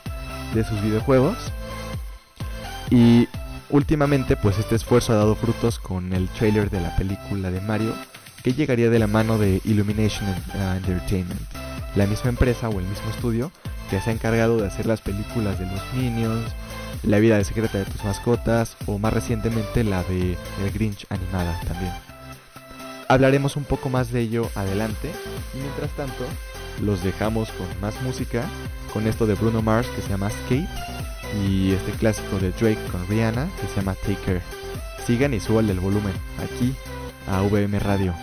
de 0.54 0.64
sus 0.64 0.80
videojuegos. 0.82 1.36
Y 2.90 3.28
últimamente 3.68 4.36
pues 4.36 4.58
este 4.58 4.76
esfuerzo 4.76 5.12
ha 5.12 5.16
dado 5.16 5.34
frutos 5.34 5.78
con 5.78 6.12
el 6.12 6.28
trailer 6.28 6.70
de 6.70 6.80
la 6.80 6.96
película 6.96 7.50
de 7.50 7.60
Mario 7.60 7.94
que 8.42 8.54
llegaría 8.54 8.88
de 8.88 8.98
la 8.98 9.06
mano 9.06 9.36
de 9.36 9.60
Illumination 9.64 10.26
Entertainment, 10.54 11.40
la 11.94 12.06
misma 12.06 12.30
empresa 12.30 12.68
o 12.68 12.80
el 12.80 12.86
mismo 12.86 13.10
estudio 13.10 13.52
que 13.90 14.00
se 14.00 14.10
ha 14.10 14.12
encargado 14.12 14.58
de 14.58 14.68
hacer 14.68 14.86
las 14.86 15.00
películas 15.00 15.58
de 15.58 15.66
los 15.66 15.82
Minions, 15.94 16.54
La 17.02 17.18
vida 17.18 17.36
de 17.38 17.44
secreta 17.44 17.78
de 17.78 17.86
tus 17.86 18.04
mascotas 18.04 18.76
o 18.86 18.98
más 18.98 19.12
recientemente 19.12 19.84
la 19.84 20.02
de 20.04 20.36
El 20.62 20.70
Grinch 20.72 21.06
animada 21.08 21.58
también. 21.66 21.92
Hablaremos 23.08 23.56
un 23.56 23.64
poco 23.64 23.88
más 23.88 24.12
de 24.12 24.20
ello 24.20 24.48
adelante 24.54 25.10
mientras 25.54 25.90
tanto 25.96 26.24
los 26.82 27.02
dejamos 27.02 27.50
con 27.52 27.66
más 27.80 28.00
música, 28.02 28.44
con 28.92 29.06
esto 29.06 29.26
de 29.26 29.34
Bruno 29.34 29.62
Mars 29.62 29.88
que 29.96 30.02
se 30.02 30.10
llama 30.10 30.30
Skate 30.30 30.68
y 31.44 31.72
este 31.72 31.92
clásico 31.92 32.38
de 32.38 32.50
Drake 32.52 32.78
con 32.92 33.06
Rihanna 33.08 33.48
que 33.60 33.66
se 33.66 33.76
llama 33.76 33.94
Take 33.94 34.18
Care. 34.24 34.42
Sigan 35.06 35.34
y 35.34 35.40
suban 35.40 35.68
el 35.70 35.80
volumen 35.80 36.12
aquí 36.38 36.74
a 37.28 37.42
VM 37.42 37.78
Radio. 37.80 38.14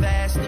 vast 0.00 0.47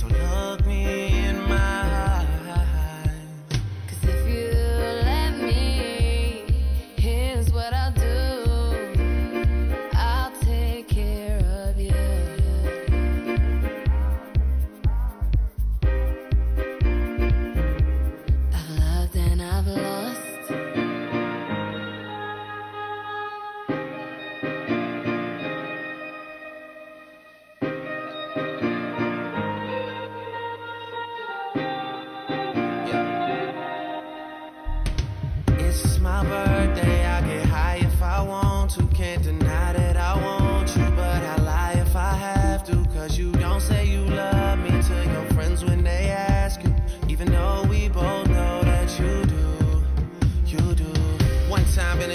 So 0.00 0.06
look 0.06 0.64
me 0.64 1.09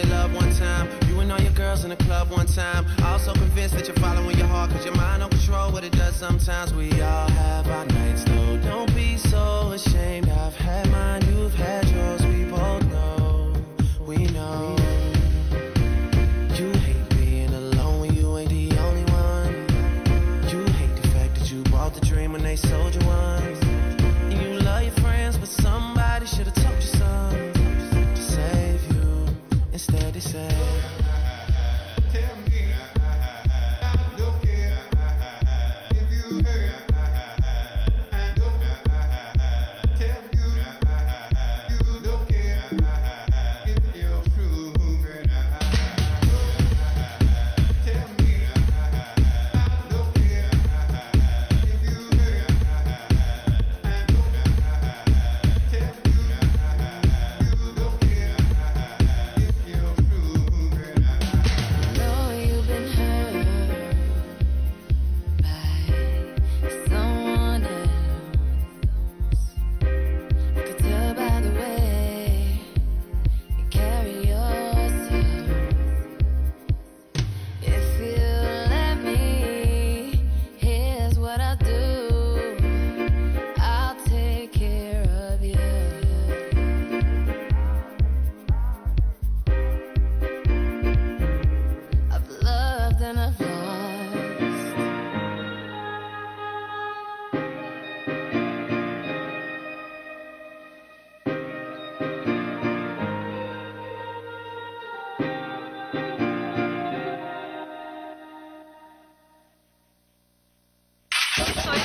in 0.05 0.11
love 0.11 0.33
one 0.35 0.53
time. 0.55 0.87
You 1.07 1.19
and 1.19 1.31
all 1.31 1.41
your 1.41 1.51
girls 1.53 1.83
in 1.83 1.89
the 1.89 1.95
club 1.95 2.29
one 2.29 2.45
time. 2.47 2.85
Also 3.03 3.33
convinced 3.33 3.75
that 3.75 3.87
you're 3.87 3.97
following 3.97 4.37
your 4.37 4.47
heart, 4.47 4.71
cause 4.71 4.85
your 4.85 4.95
mind 4.95 5.21
don't 5.21 5.31
control 5.31 5.71
what 5.71 5.83
it 5.83 5.93
does 5.93 6.15
sometimes. 6.15 6.73
We 6.73 6.89
all 7.01 7.29
have 7.29 7.67
our 7.69 7.85
nights, 7.85 8.23
though. 8.23 8.57
Don't 8.57 8.93
be 8.95 9.17
so 9.17 9.71
ashamed. 9.71 10.29
I've 10.29 10.55
had 10.55 10.89
mine, 10.91 11.21
you've 11.29 11.53
had 11.53 11.87
yours. 11.89 12.25
We 12.25 12.45
both 12.45 12.83
know, 12.91 13.53
we 14.05 14.17
know. 14.27 14.74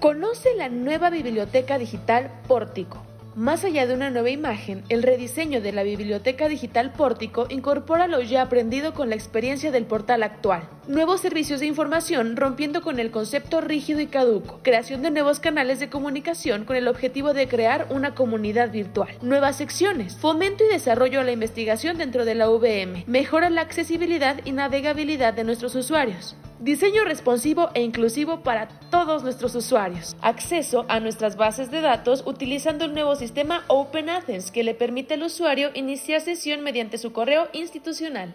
Conoce 0.00 0.54
la 0.56 0.70
nueva 0.70 1.10
biblioteca 1.10 1.76
digital 1.78 2.30
Pórtico. 2.48 3.02
Más 3.34 3.64
allá 3.64 3.86
de 3.86 3.94
una 3.94 4.10
nueva 4.10 4.28
imagen, 4.28 4.84
el 4.90 5.02
rediseño 5.02 5.62
de 5.62 5.72
la 5.72 5.84
biblioteca 5.84 6.48
digital 6.48 6.92
Pórtico 6.92 7.46
incorpora 7.48 8.06
lo 8.06 8.20
ya 8.20 8.42
aprendido 8.42 8.92
con 8.92 9.08
la 9.08 9.14
experiencia 9.14 9.70
del 9.70 9.86
portal 9.86 10.22
actual. 10.22 10.68
Nuevos 10.88 11.20
servicios 11.20 11.60
de 11.60 11.66
información 11.66 12.34
rompiendo 12.34 12.82
con 12.82 12.98
el 12.98 13.12
concepto 13.12 13.60
rígido 13.60 14.00
y 14.00 14.08
caduco. 14.08 14.58
Creación 14.64 15.00
de 15.02 15.12
nuevos 15.12 15.38
canales 15.38 15.78
de 15.78 15.88
comunicación 15.88 16.64
con 16.64 16.74
el 16.74 16.88
objetivo 16.88 17.34
de 17.34 17.46
crear 17.46 17.86
una 17.90 18.16
comunidad 18.16 18.72
virtual. 18.72 19.16
Nuevas 19.22 19.58
secciones. 19.58 20.16
Fomento 20.16 20.64
y 20.64 20.72
desarrollo 20.72 21.20
a 21.20 21.24
la 21.24 21.30
investigación 21.30 21.98
dentro 21.98 22.24
de 22.24 22.34
la 22.34 22.48
VM. 22.48 23.04
Mejora 23.06 23.48
la 23.48 23.60
accesibilidad 23.60 24.40
y 24.44 24.50
navegabilidad 24.50 25.34
de 25.34 25.44
nuestros 25.44 25.76
usuarios. 25.76 26.34
Diseño 26.58 27.04
responsivo 27.04 27.70
e 27.74 27.82
inclusivo 27.82 28.42
para 28.42 28.66
todos 28.90 29.22
nuestros 29.22 29.54
usuarios. 29.54 30.16
Acceso 30.20 30.84
a 30.88 30.98
nuestras 30.98 31.36
bases 31.36 31.70
de 31.70 31.80
datos 31.80 32.24
utilizando 32.26 32.86
el 32.86 32.92
nuevo 32.92 33.14
sistema 33.14 33.64
Open 33.68 34.10
Athens 34.10 34.50
que 34.50 34.64
le 34.64 34.74
permite 34.74 35.14
al 35.14 35.22
usuario 35.22 35.70
iniciar 35.74 36.20
sesión 36.22 36.62
mediante 36.62 36.98
su 36.98 37.12
correo 37.12 37.48
institucional. 37.52 38.34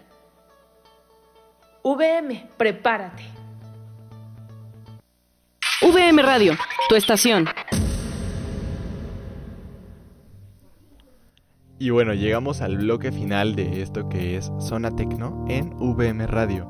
VM, 1.84 2.48
prepárate. 2.56 3.24
VM 5.82 6.22
Radio, 6.22 6.56
tu 6.88 6.96
estación. 6.96 7.48
Y 11.78 11.90
bueno, 11.90 12.12
llegamos 12.14 12.60
al 12.60 12.76
bloque 12.78 13.12
final 13.12 13.54
de 13.54 13.82
esto 13.82 14.08
que 14.08 14.36
es 14.36 14.50
Zona 14.60 14.96
Tecno 14.96 15.44
en 15.48 15.72
VM 15.78 16.26
Radio. 16.26 16.66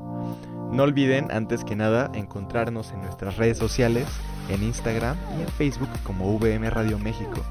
No 0.71 0.83
olviden, 0.83 1.31
antes 1.31 1.65
que 1.65 1.75
nada, 1.75 2.11
encontrarnos 2.13 2.93
en 2.93 3.01
nuestras 3.01 3.39
redes 3.39 3.57
sociales, 3.57 4.07
en 4.51 4.63
Instagram 4.63 5.17
y 5.39 5.43
en 5.43 5.49
Facebook 5.49 5.89
como 6.05 6.39
VM 6.39 6.69
Radio 6.69 6.99
México. 6.99 7.43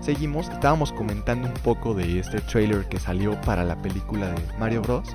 Seguimos, 0.00 0.48
estábamos 0.50 0.92
comentando 0.92 1.48
un 1.48 1.54
poco 1.54 1.94
de 1.94 2.20
este 2.20 2.40
trailer 2.40 2.86
que 2.88 3.00
salió 3.00 3.40
para 3.40 3.64
la 3.64 3.82
película 3.82 4.28
de 4.28 4.40
Mario 4.58 4.82
Bros. 4.82 5.08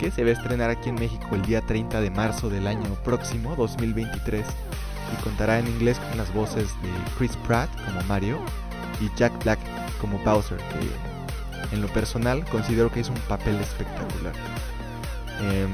Que 0.00 0.10
se 0.10 0.24
va 0.24 0.30
a 0.30 0.32
estrenar 0.32 0.70
aquí 0.70 0.88
en 0.88 0.94
México 0.94 1.26
el 1.32 1.42
día 1.42 1.60
30 1.60 2.00
de 2.00 2.10
marzo 2.10 2.48
del 2.48 2.66
año 2.66 2.94
próximo, 3.04 3.54
2023, 3.54 4.46
y 4.46 5.22
contará 5.22 5.58
en 5.58 5.68
inglés 5.68 5.98
con 5.98 6.16
las 6.16 6.32
voces 6.32 6.68
de 6.80 6.88
Chris 7.18 7.36
Pratt 7.46 7.68
como 7.84 8.02
Mario 8.04 8.38
y 8.98 9.14
Jack 9.18 9.44
Black 9.44 9.58
como 10.00 10.18
Bowser, 10.20 10.56
que 10.56 11.74
en 11.74 11.82
lo 11.82 11.88
personal 11.88 12.46
considero 12.46 12.90
que 12.90 13.00
es 13.00 13.10
un 13.10 13.18
papel 13.28 13.56
espectacular. 13.56 14.32
Em, 15.42 15.70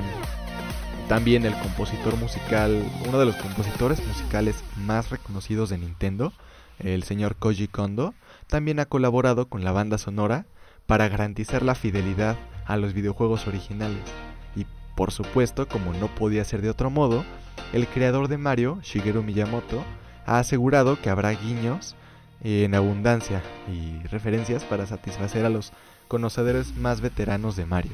también 1.09 1.47
el 1.47 1.55
compositor 1.61 2.17
musical, 2.17 2.85
uno 3.07 3.21
de 3.21 3.27
los 3.27 3.37
compositores 3.37 4.05
musicales 4.05 4.57
más 4.77 5.11
reconocidos 5.11 5.71
de 5.71 5.79
Nintendo, 5.79 6.33
el 6.81 7.05
señor 7.05 7.37
Koji 7.37 7.69
Kondo, 7.69 8.13
también 8.49 8.81
ha 8.81 8.87
colaborado 8.87 9.49
con 9.49 9.63
la 9.63 9.71
banda 9.71 9.99
sonora 9.99 10.47
para 10.87 11.09
garantizar 11.09 11.63
la 11.63 11.77
fidelidad 11.77 12.37
a 12.67 12.77
los 12.77 12.93
videojuegos 12.93 13.47
originales. 13.47 14.03
Y 14.55 14.67
por 14.95 15.13
supuesto, 15.13 15.69
como 15.69 15.93
no 15.95 16.09
podía 16.09 16.45
ser 16.45 16.63
de 16.63 16.71
otro 16.71 16.91
modo, 16.91 17.25
el 17.73 17.87
creador 17.87 18.29
de 18.29 18.39
Mario, 18.39 18.79
Shigeru 18.83 19.23
Miyamoto, 19.23 19.85
ha 20.27 20.39
asegurado 20.39 21.01
que 21.01 21.11
habrá 21.11 21.31
guiños 21.31 21.95
en 22.43 22.75
abundancia 22.75 23.43
y 23.73 24.07
referencias 24.09 24.65
para 24.65 24.87
satisfacer 24.87 25.45
a 25.45 25.51
los 25.51 25.73
conocedores 26.09 26.77
más 26.77 27.01
veteranos 27.01 27.57
de 27.57 27.67
Mario. 27.67 27.93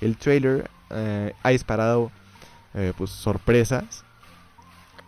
El 0.00 0.16
trailer 0.16 0.70
eh, 0.90 1.32
ha 1.42 1.50
disparado 1.50 2.10
eh, 2.74 2.92
pues, 2.96 3.10
sorpresas 3.10 4.04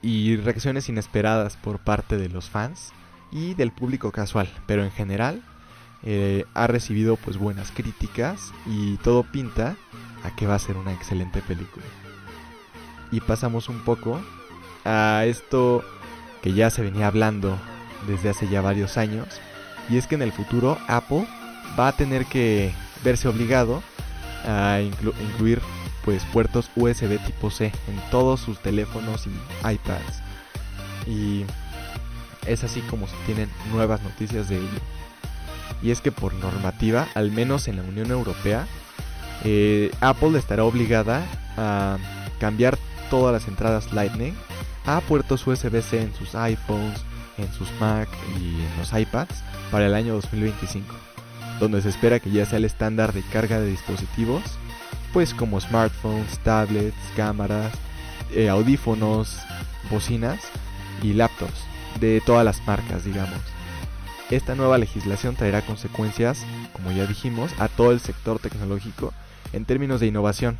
y 0.03 0.37
reacciones 0.37 0.89
inesperadas 0.89 1.57
por 1.57 1.81
parte 1.81 2.17
de 2.17 2.29
los 2.29 2.49
fans 2.49 2.93
y 3.33 3.55
del 3.55 3.73
público 3.73 4.13
casual, 4.13 4.49
pero 4.67 4.85
en 4.85 4.91
general 4.91 5.43
eh, 6.07 6.45
ha 6.55 6.67
recibido 6.69 7.17
pues 7.17 7.37
buenas 7.37 7.71
críticas 7.73 8.53
y 8.65 8.97
todo 8.99 9.25
pinta 9.25 9.77
a 10.25 10.35
que 10.35 10.47
va 10.47 10.55
a 10.55 10.59
ser 10.59 10.77
una 10.77 10.93
excelente 10.93 11.43
película. 11.43 11.85
Y 13.13 13.21
pasamos 13.21 13.69
un 13.69 13.81
poco 13.81 14.21
a 14.85 15.25
esto 15.27 15.85
que 16.43 16.55
ya 16.55 16.71
se 16.71 16.83
venía 16.83 17.09
hablando 17.09 17.59
desde 18.07 18.31
hace 18.31 18.49
ya 18.49 18.61
varios 18.61 18.97
años, 18.97 19.27
y 19.89 19.97
es 19.97 20.07
que 20.07 20.15
en 20.15 20.23
el 20.23 20.33
futuro 20.33 20.79
Apple 20.87 21.27
va 21.79 21.89
a 21.89 21.93
tener 21.97 22.25
que 22.27 22.73
verse 23.05 23.27
obligado 23.29 23.83
a 24.45 24.79
inclu- 24.81 25.15
incluir 25.21 25.61
pues 26.05 26.23
puertos 26.33 26.71
USB 26.77 27.19
tipo 27.27 27.51
C 27.51 27.67
en 27.89 28.11
todos 28.13 28.39
sus 28.41 28.61
teléfonos 28.61 29.27
y 29.27 29.31
iPads. 29.69 30.23
Y 31.09 31.45
es 32.47 32.63
así 32.63 32.81
como 32.83 33.09
se 33.09 33.17
tienen 33.27 33.49
nuevas 33.73 34.01
noticias 34.03 34.49
de 34.49 34.59
ello. 34.59 34.81
Y 35.83 35.91
es 35.91 36.01
que 36.01 36.13
por 36.13 36.35
normativa, 36.35 37.07
al 37.15 37.31
menos 37.31 37.69
en 37.69 37.77
la 37.77 37.83
Unión 37.83 38.11
Europea, 38.11 38.67
eh, 39.45 39.91
Apple 40.01 40.39
estará 40.39 40.65
obligada 40.65 41.25
a 41.57 41.99
cambiar 42.41 42.79
todas 43.11 43.33
las 43.33 43.49
entradas 43.49 43.93
Lightning 43.93 44.35
a 44.87 45.01
puertos 45.01 45.47
USB-C 45.47 46.01
en 46.01 46.15
sus 46.15 46.35
iPhones, 46.35 47.05
en 47.39 47.53
sus 47.53 47.69
Mac 47.81 48.09
y 48.39 48.61
en 48.61 48.79
los 48.79 48.93
iPads 48.93 49.43
para 49.71 49.87
el 49.87 49.95
año 49.95 50.15
2025, 50.15 50.95
donde 51.61 51.83
se 51.83 51.89
espera 51.89 52.21
que 52.21 52.31
ya 52.31 52.47
sea 52.47 52.59
el 52.59 52.65
estándar 52.65 53.13
de 53.13 53.23
carga 53.23 53.61
de 53.61 53.69
dispositivos, 53.69 54.43
pues 55.13 55.35
como 55.35 55.61
smartphones, 55.61 56.39
tablets, 56.41 56.97
cámaras, 57.17 57.73
eh, 58.33 58.49
audífonos, 58.49 59.39
bocinas 59.91 60.41
y 61.03 61.13
laptops 61.13 61.65
de 62.01 62.23
todas 62.25 62.45
las 62.45 62.65
marcas, 62.67 63.05
digamos. 63.05 63.56
Esta 64.31 64.57
nueva 64.57 64.77
legislación 64.77 65.37
traerá 65.37 65.63
consecuencias, 65.63 66.45
como 66.73 66.91
ya 66.91 67.07
dijimos, 67.07 67.53
a 67.59 67.69
todo 67.69 67.93
el 67.93 68.01
sector 68.01 68.41
tecnológico 68.41 69.13
en 69.53 69.65
términos 69.65 70.01
de 70.01 70.09
innovación, 70.09 70.59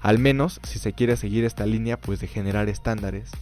al 0.00 0.20
menos 0.20 0.60
si 0.62 0.78
se 0.78 0.92
quiere 0.92 1.16
seguir 1.16 1.44
esta 1.44 1.66
línea 1.66 1.96
pues 1.96 2.20
de 2.20 2.28
generar 2.28 2.68
estándares. 2.68 3.32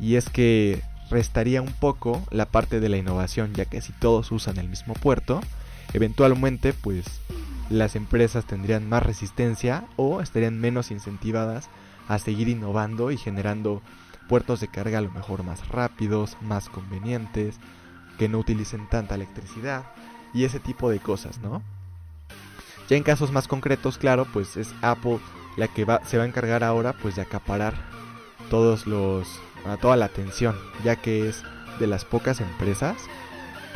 Y 0.00 0.16
es 0.16 0.28
que 0.28 0.82
restaría 1.10 1.62
un 1.62 1.72
poco 1.72 2.26
la 2.32 2.46
parte 2.46 2.80
de 2.80 2.88
la 2.88 2.96
innovación, 2.96 3.54
ya 3.54 3.66
que 3.66 3.80
si 3.82 3.92
todos 3.92 4.32
usan 4.32 4.58
el 4.58 4.68
mismo 4.68 4.94
puerto, 4.94 5.42
eventualmente 5.92 6.72
pues 6.72 7.04
las 7.70 7.94
empresas 7.94 8.46
tendrían 8.46 8.88
más 8.88 9.04
resistencia 9.04 9.84
o 9.94 10.20
estarían 10.20 10.58
menos 10.58 10.90
incentivadas 10.90 11.68
a 12.08 12.18
seguir 12.18 12.48
innovando 12.48 13.12
y 13.12 13.16
generando 13.16 13.80
puertos 14.28 14.58
de 14.58 14.68
carga 14.68 14.98
a 14.98 15.02
lo 15.02 15.10
mejor 15.12 15.44
más 15.44 15.68
rápidos, 15.68 16.36
más 16.42 16.68
convenientes, 16.68 17.60
que 18.18 18.28
no 18.28 18.38
utilicen 18.38 18.88
tanta 18.88 19.14
electricidad 19.14 19.84
y 20.34 20.44
ese 20.44 20.60
tipo 20.60 20.90
de 20.90 20.98
cosas, 20.98 21.38
¿no? 21.38 21.62
Ya 22.88 22.96
en 22.96 23.02
casos 23.02 23.32
más 23.32 23.48
concretos, 23.48 23.98
claro, 23.98 24.26
pues 24.32 24.56
es 24.56 24.74
Apple 24.82 25.18
la 25.56 25.68
que 25.68 25.86
se 26.06 26.18
va 26.18 26.24
a 26.24 26.26
encargar 26.26 26.64
ahora 26.64 26.94
pues 26.94 27.16
de 27.16 27.22
acaparar 27.22 27.74
todos 28.50 28.86
los 28.86 29.40
toda 29.80 29.96
la 29.96 30.06
atención, 30.06 30.56
ya 30.84 30.96
que 30.96 31.28
es 31.28 31.42
de 31.78 31.86
las 31.86 32.04
pocas 32.04 32.40
empresas 32.40 32.96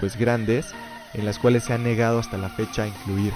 pues 0.00 0.16
grandes 0.16 0.72
en 1.14 1.24
las 1.24 1.38
cuales 1.38 1.64
se 1.64 1.72
ha 1.72 1.78
negado 1.78 2.18
hasta 2.18 2.38
la 2.38 2.48
fecha 2.48 2.84
a 2.84 2.88
incluir 2.88 3.32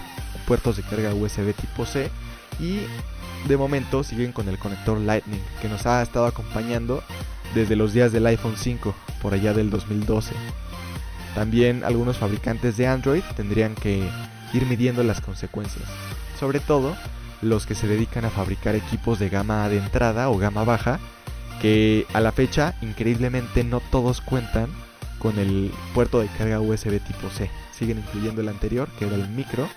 puertos 0.47 0.77
de 0.77 0.83
carga 0.83 1.15
USB 1.15 1.53
tipo 1.55 1.85
C 1.85 2.11
y 2.59 2.81
de 3.49 3.57
momento 3.57 4.03
siguen 4.03 4.33
con 4.33 4.49
el 4.49 4.59
conector 4.59 4.99
Lightning 4.99 5.43
que 5.61 5.69
nos 5.69 5.87
ha 5.87 6.03
estado 6.03 6.27
acompañando 6.27 7.03
desde 7.55 7.77
los 7.77 7.93
días 7.93 8.13
del 8.13 8.27
iPhone 8.27 8.57
5 8.57 8.95
por 9.21 9.35
allá 9.35 9.53
del 9.53 9.71
2012. 9.71 10.35
También 11.37 11.85
algunos 11.85 12.17
fabricantes 12.17 12.79
de 12.79 12.87
Android 12.87 13.23
tendrían 13.37 13.75
que 13.75 14.09
ir 14.55 14.65
midiendo 14.65 15.05
las 15.05 15.21
consecuencias, 15.21 15.85
sobre 16.41 16.61
todo 16.61 16.97
los 17.43 17.67
que 17.67 17.75
se 17.75 17.87
dedican 17.87 18.25
a 18.25 18.31
fabricar 18.31 18.75
equipos 18.75 19.19
de 19.19 19.29
gama 19.29 19.69
de 19.69 19.77
entrada 19.77 20.31
o 20.31 20.39
gama 20.39 20.65
baja, 20.65 20.99
que 21.61 22.07
a 22.15 22.21
la 22.21 22.33
fecha 22.33 22.75
increíblemente 22.81 23.65
no 23.65 23.81
todos 23.81 24.23
cuentan 24.23 24.71
con 25.19 25.39
el 25.39 25.71
puerto 25.93 26.21
de 26.21 26.29
carga 26.29 26.59
USB 26.59 27.01
tipo 27.01 27.29
C. 27.29 27.51
Siguen 27.71 27.99
incluyendo 27.99 28.41
el 28.41 28.49
anterior, 28.49 28.89
que 28.99 29.05
era 29.05 29.17
el 29.17 29.29
micro, 29.29 29.69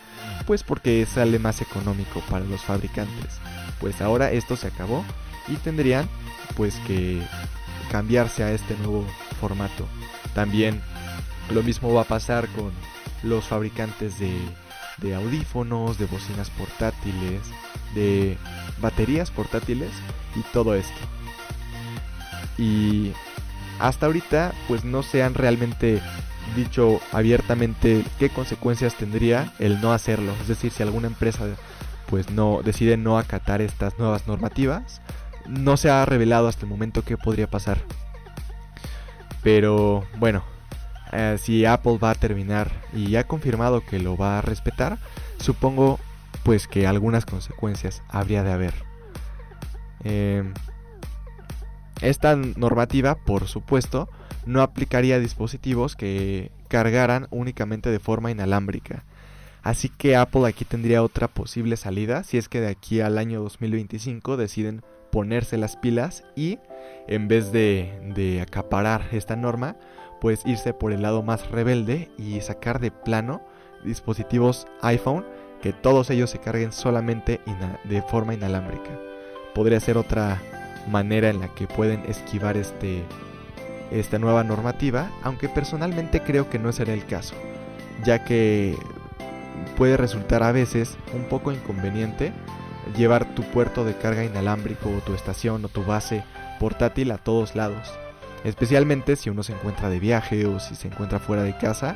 pues 0.47 0.63
porque 0.63 1.05
sale 1.05 1.39
más 1.39 1.61
económico 1.61 2.21
para 2.29 2.45
los 2.45 2.61
fabricantes. 2.61 3.37
Pues 3.81 3.99
ahora 3.99 4.31
esto 4.31 4.55
se 4.55 4.67
acabó 4.67 5.03
y 5.49 5.55
tendrían 5.55 6.07
pues 6.55 6.75
que 6.87 7.21
cambiarse 7.91 8.43
a 8.43 8.53
este 8.53 8.77
nuevo 8.77 9.05
formato. 9.41 9.89
También 10.33 10.81
lo 11.51 11.63
mismo 11.63 11.93
va 11.93 12.01
a 12.01 12.05
pasar 12.05 12.47
con 12.49 12.71
los 13.23 13.45
fabricantes 13.45 14.15
de 14.19 15.15
audífonos, 15.15 15.97
de 15.97 16.05
bocinas 16.05 16.49
portátiles, 16.51 17.41
de 17.95 18.37
baterías 18.81 19.31
portátiles 19.31 19.89
y 20.35 20.41
todo 20.53 20.75
esto. 20.75 20.99
Y 22.57 23.13
hasta 23.79 24.05
ahorita 24.05 24.53
pues 24.67 24.83
no 24.83 25.03
se 25.03 25.23
han 25.23 25.33
realmente 25.33 26.01
dicho 26.55 26.99
abiertamente 27.11 28.03
qué 28.17 28.29
consecuencias 28.29 28.95
tendría 28.95 29.53
el 29.59 29.81
no 29.81 29.93
hacerlo. 29.93 30.33
Es 30.41 30.47
decir, 30.47 30.71
si 30.71 30.83
alguna 30.83 31.07
empresa 31.07 31.45
pues 32.07 32.29
no 32.31 32.61
decide 32.63 32.97
no 32.97 33.17
acatar 33.17 33.61
estas 33.61 33.97
nuevas 33.99 34.27
normativas, 34.27 35.01
no 35.47 35.77
se 35.77 35.89
ha 35.89 36.03
revelado 36.05 36.47
hasta 36.47 36.65
el 36.65 36.69
momento 36.69 37.03
qué 37.03 37.17
podría 37.17 37.47
pasar. 37.47 37.79
Pero 39.41 40.03
bueno, 40.17 40.43
eh, 41.11 41.37
si 41.39 41.65
Apple 41.65 41.97
va 42.01 42.11
a 42.11 42.15
terminar 42.15 42.71
y 42.93 43.15
ha 43.15 43.25
confirmado 43.25 43.81
que 43.85 43.99
lo 43.99 44.17
va 44.17 44.39
a 44.39 44.41
respetar, 44.41 44.99
supongo 45.39 45.99
pues 46.43 46.67
que 46.67 46.87
algunas 46.87 47.25
consecuencias 47.25 48.01
habría 48.09 48.43
de 48.43 48.51
haber. 48.51 48.73
Em, 50.03 50.53
esta 52.01 52.35
normativa, 52.35 53.15
por 53.15 53.47
supuesto, 53.47 54.09
no 54.45 54.61
aplicaría 54.61 55.15
a 55.15 55.19
dispositivos 55.19 55.95
que 55.95 56.51
cargaran 56.67 57.27
únicamente 57.29 57.89
de 57.89 57.99
forma 57.99 58.31
inalámbrica. 58.31 59.03
Así 59.61 59.89
que 59.89 60.15
Apple 60.15 60.47
aquí 60.47 60.63
tendría 60.63 61.03
otra 61.03 61.27
posible 61.27 61.75
salida 61.75 62.23
si 62.23 62.37
es 62.37 62.47
que 62.47 62.61
de 62.61 62.69
aquí 62.69 63.01
al 63.01 63.17
año 63.17 63.41
2025 63.41 64.37
deciden 64.37 64.81
ponerse 65.11 65.57
las 65.57 65.75
pilas 65.75 66.23
y 66.35 66.59
en 67.07 67.27
vez 67.27 67.51
de, 67.51 67.99
de 68.15 68.41
acaparar 68.41 69.09
esta 69.11 69.35
norma, 69.35 69.75
pues 70.21 70.45
irse 70.45 70.73
por 70.73 70.91
el 70.91 71.01
lado 71.01 71.23
más 71.23 71.49
rebelde 71.49 72.09
y 72.17 72.41
sacar 72.41 72.79
de 72.79 72.91
plano 72.91 73.41
dispositivos 73.83 74.67
iPhone 74.81 75.25
que 75.61 75.73
todos 75.73 76.09
ellos 76.09 76.29
se 76.29 76.39
carguen 76.39 76.71
solamente 76.71 77.41
de 77.83 78.01
forma 78.01 78.33
inalámbrica. 78.33 78.97
Podría 79.53 79.79
ser 79.79 79.97
otra 79.97 80.41
manera 80.89 81.29
en 81.29 81.39
la 81.39 81.49
que 81.49 81.67
pueden 81.67 82.03
esquivar 82.07 82.57
este, 82.57 83.03
esta 83.91 84.19
nueva 84.19 84.43
normativa, 84.43 85.11
aunque 85.23 85.49
personalmente 85.49 86.21
creo 86.21 86.49
que 86.49 86.59
no 86.59 86.71
será 86.71 86.93
el 86.93 87.05
caso, 87.05 87.35
ya 88.05 88.23
que 88.23 88.75
puede 89.77 89.97
resultar 89.97 90.43
a 90.43 90.51
veces 90.51 90.97
un 91.13 91.25
poco 91.25 91.51
inconveniente 91.51 92.31
llevar 92.95 93.35
tu 93.35 93.43
puerto 93.43 93.83
de 93.83 93.95
carga 93.95 94.23
inalámbrico 94.23 94.89
o 94.89 95.01
tu 95.01 95.13
estación 95.13 95.63
o 95.65 95.67
tu 95.67 95.83
base 95.83 96.23
portátil 96.59 97.11
a 97.11 97.17
todos 97.17 97.55
lados, 97.55 97.93
especialmente 98.43 99.15
si 99.15 99.29
uno 99.29 99.43
se 99.43 99.53
encuentra 99.53 99.89
de 99.89 99.99
viaje 99.99 100.45
o 100.45 100.59
si 100.59 100.75
se 100.75 100.87
encuentra 100.87 101.19
fuera 101.19 101.43
de 101.43 101.57
casa 101.57 101.95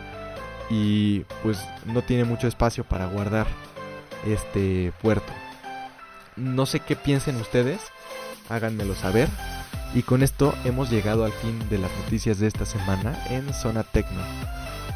y 0.69 1.21
pues 1.41 1.59
no 1.85 2.01
tiene 2.01 2.23
mucho 2.23 2.47
espacio 2.47 2.83
para 2.83 3.05
guardar 3.05 3.47
este 4.25 4.93
puerto. 5.01 5.31
No 6.35 6.65
sé 6.65 6.79
qué 6.79 6.95
piensen 6.95 7.35
ustedes, 7.37 7.79
háganmelo 8.49 8.95
saber. 8.95 9.29
Y 9.93 10.01
con 10.01 10.23
esto 10.23 10.55
hemos 10.65 10.89
llegado 10.89 11.23
al 11.23 11.31
fin 11.31 11.59
de 11.69 11.77
las 11.77 11.91
noticias 12.03 12.39
de 12.39 12.47
esta 12.47 12.65
semana 12.65 13.15
en 13.29 13.53
Zona 13.53 13.83
Tecno. 13.83 14.21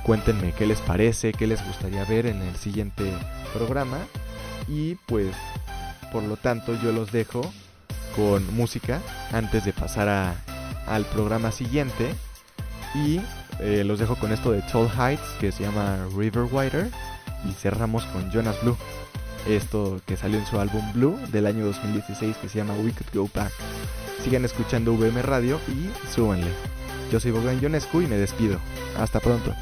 Cuéntenme 0.03 0.53
qué 0.53 0.65
les 0.65 0.79
parece, 0.81 1.33
qué 1.33 1.45
les 1.45 1.63
gustaría 1.67 2.03
ver 2.05 2.25
en 2.25 2.41
el 2.41 2.55
siguiente 2.55 3.03
programa. 3.53 3.99
Y 4.67 4.95
pues, 5.05 5.35
por 6.11 6.23
lo 6.23 6.35
tanto, 6.35 6.73
yo 6.81 6.91
los 6.91 7.11
dejo 7.11 7.41
con 8.15 8.55
música 8.55 8.99
antes 9.31 9.65
de 9.65 9.73
pasar 9.73 10.09
al 10.87 11.05
programa 11.05 11.51
siguiente. 11.51 12.13
Y 12.95 13.21
eh, 13.59 13.83
los 13.83 13.99
dejo 13.99 14.15
con 14.15 14.31
esto 14.31 14.51
de 14.51 14.61
Tall 14.61 14.89
Heights 14.89 15.35
que 15.39 15.51
se 15.51 15.63
llama 15.63 16.07
River 16.15 16.47
Wider. 16.51 16.89
Y 17.47 17.53
cerramos 17.53 18.05
con 18.05 18.31
Jonas 18.31 18.61
Blue. 18.61 18.77
Esto 19.47 20.01
que 20.05 20.17
salió 20.17 20.39
en 20.39 20.45
su 20.45 20.59
álbum 20.59 20.81
Blue 20.93 21.17
del 21.31 21.45
año 21.45 21.65
2016 21.65 22.37
que 22.37 22.49
se 22.49 22.57
llama 22.57 22.73
We 22.73 22.91
Could 22.91 23.13
Go 23.13 23.29
Back. 23.33 23.51
Sigan 24.23 24.43
escuchando 24.43 24.93
VM 24.93 25.21
Radio 25.21 25.59
y 25.67 25.89
súbanle. 26.13 26.51
Yo 27.11 27.19
soy 27.19 27.31
Bogdan 27.31 27.61
Jonescu 27.61 28.01
y 28.01 28.07
me 28.07 28.17
despido. 28.17 28.59
Hasta 28.97 29.19
pronto. 29.19 29.53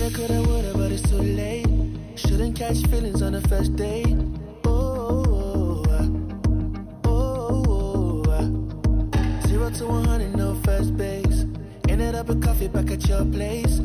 Shoulda, 0.00 0.16
coulda, 0.16 0.42
woulda, 0.48 0.72
but 0.78 0.92
it's 0.92 1.02
too 1.02 1.20
late. 1.20 1.66
Shouldn't 2.14 2.56
catch 2.56 2.78
feelings 2.86 3.20
on 3.20 3.32
the 3.32 3.42
first 3.48 3.76
date. 3.76 4.16
Oh, 4.64 5.84
oh, 5.86 7.04
oh, 7.04 8.24
oh. 8.26 9.40
Zero 9.46 9.68
to 9.68 9.86
100, 9.86 10.34
no 10.34 10.54
first 10.64 10.96
base. 10.96 11.44
Ended 11.90 12.14
up 12.14 12.28
with 12.28 12.42
coffee 12.42 12.68
back 12.68 12.90
at 12.90 13.06
your 13.06 13.26
place. 13.26 13.82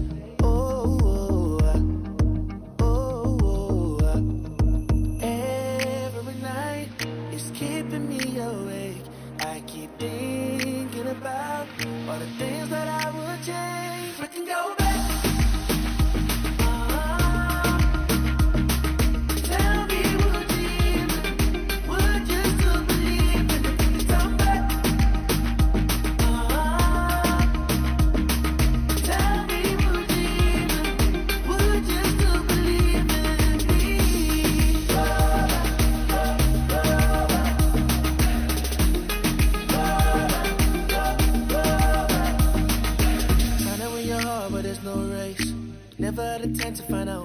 never 46.16 46.48
the 46.48 46.64
time 46.64 46.74
to 46.74 46.84
find 46.84 47.10
out 47.10 47.25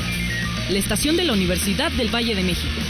la 0.71 0.79
estación 0.79 1.17
de 1.17 1.25
la 1.25 1.33
Universidad 1.33 1.91
del 1.91 2.13
Valle 2.13 2.33
de 2.33 2.43
México. 2.43 2.80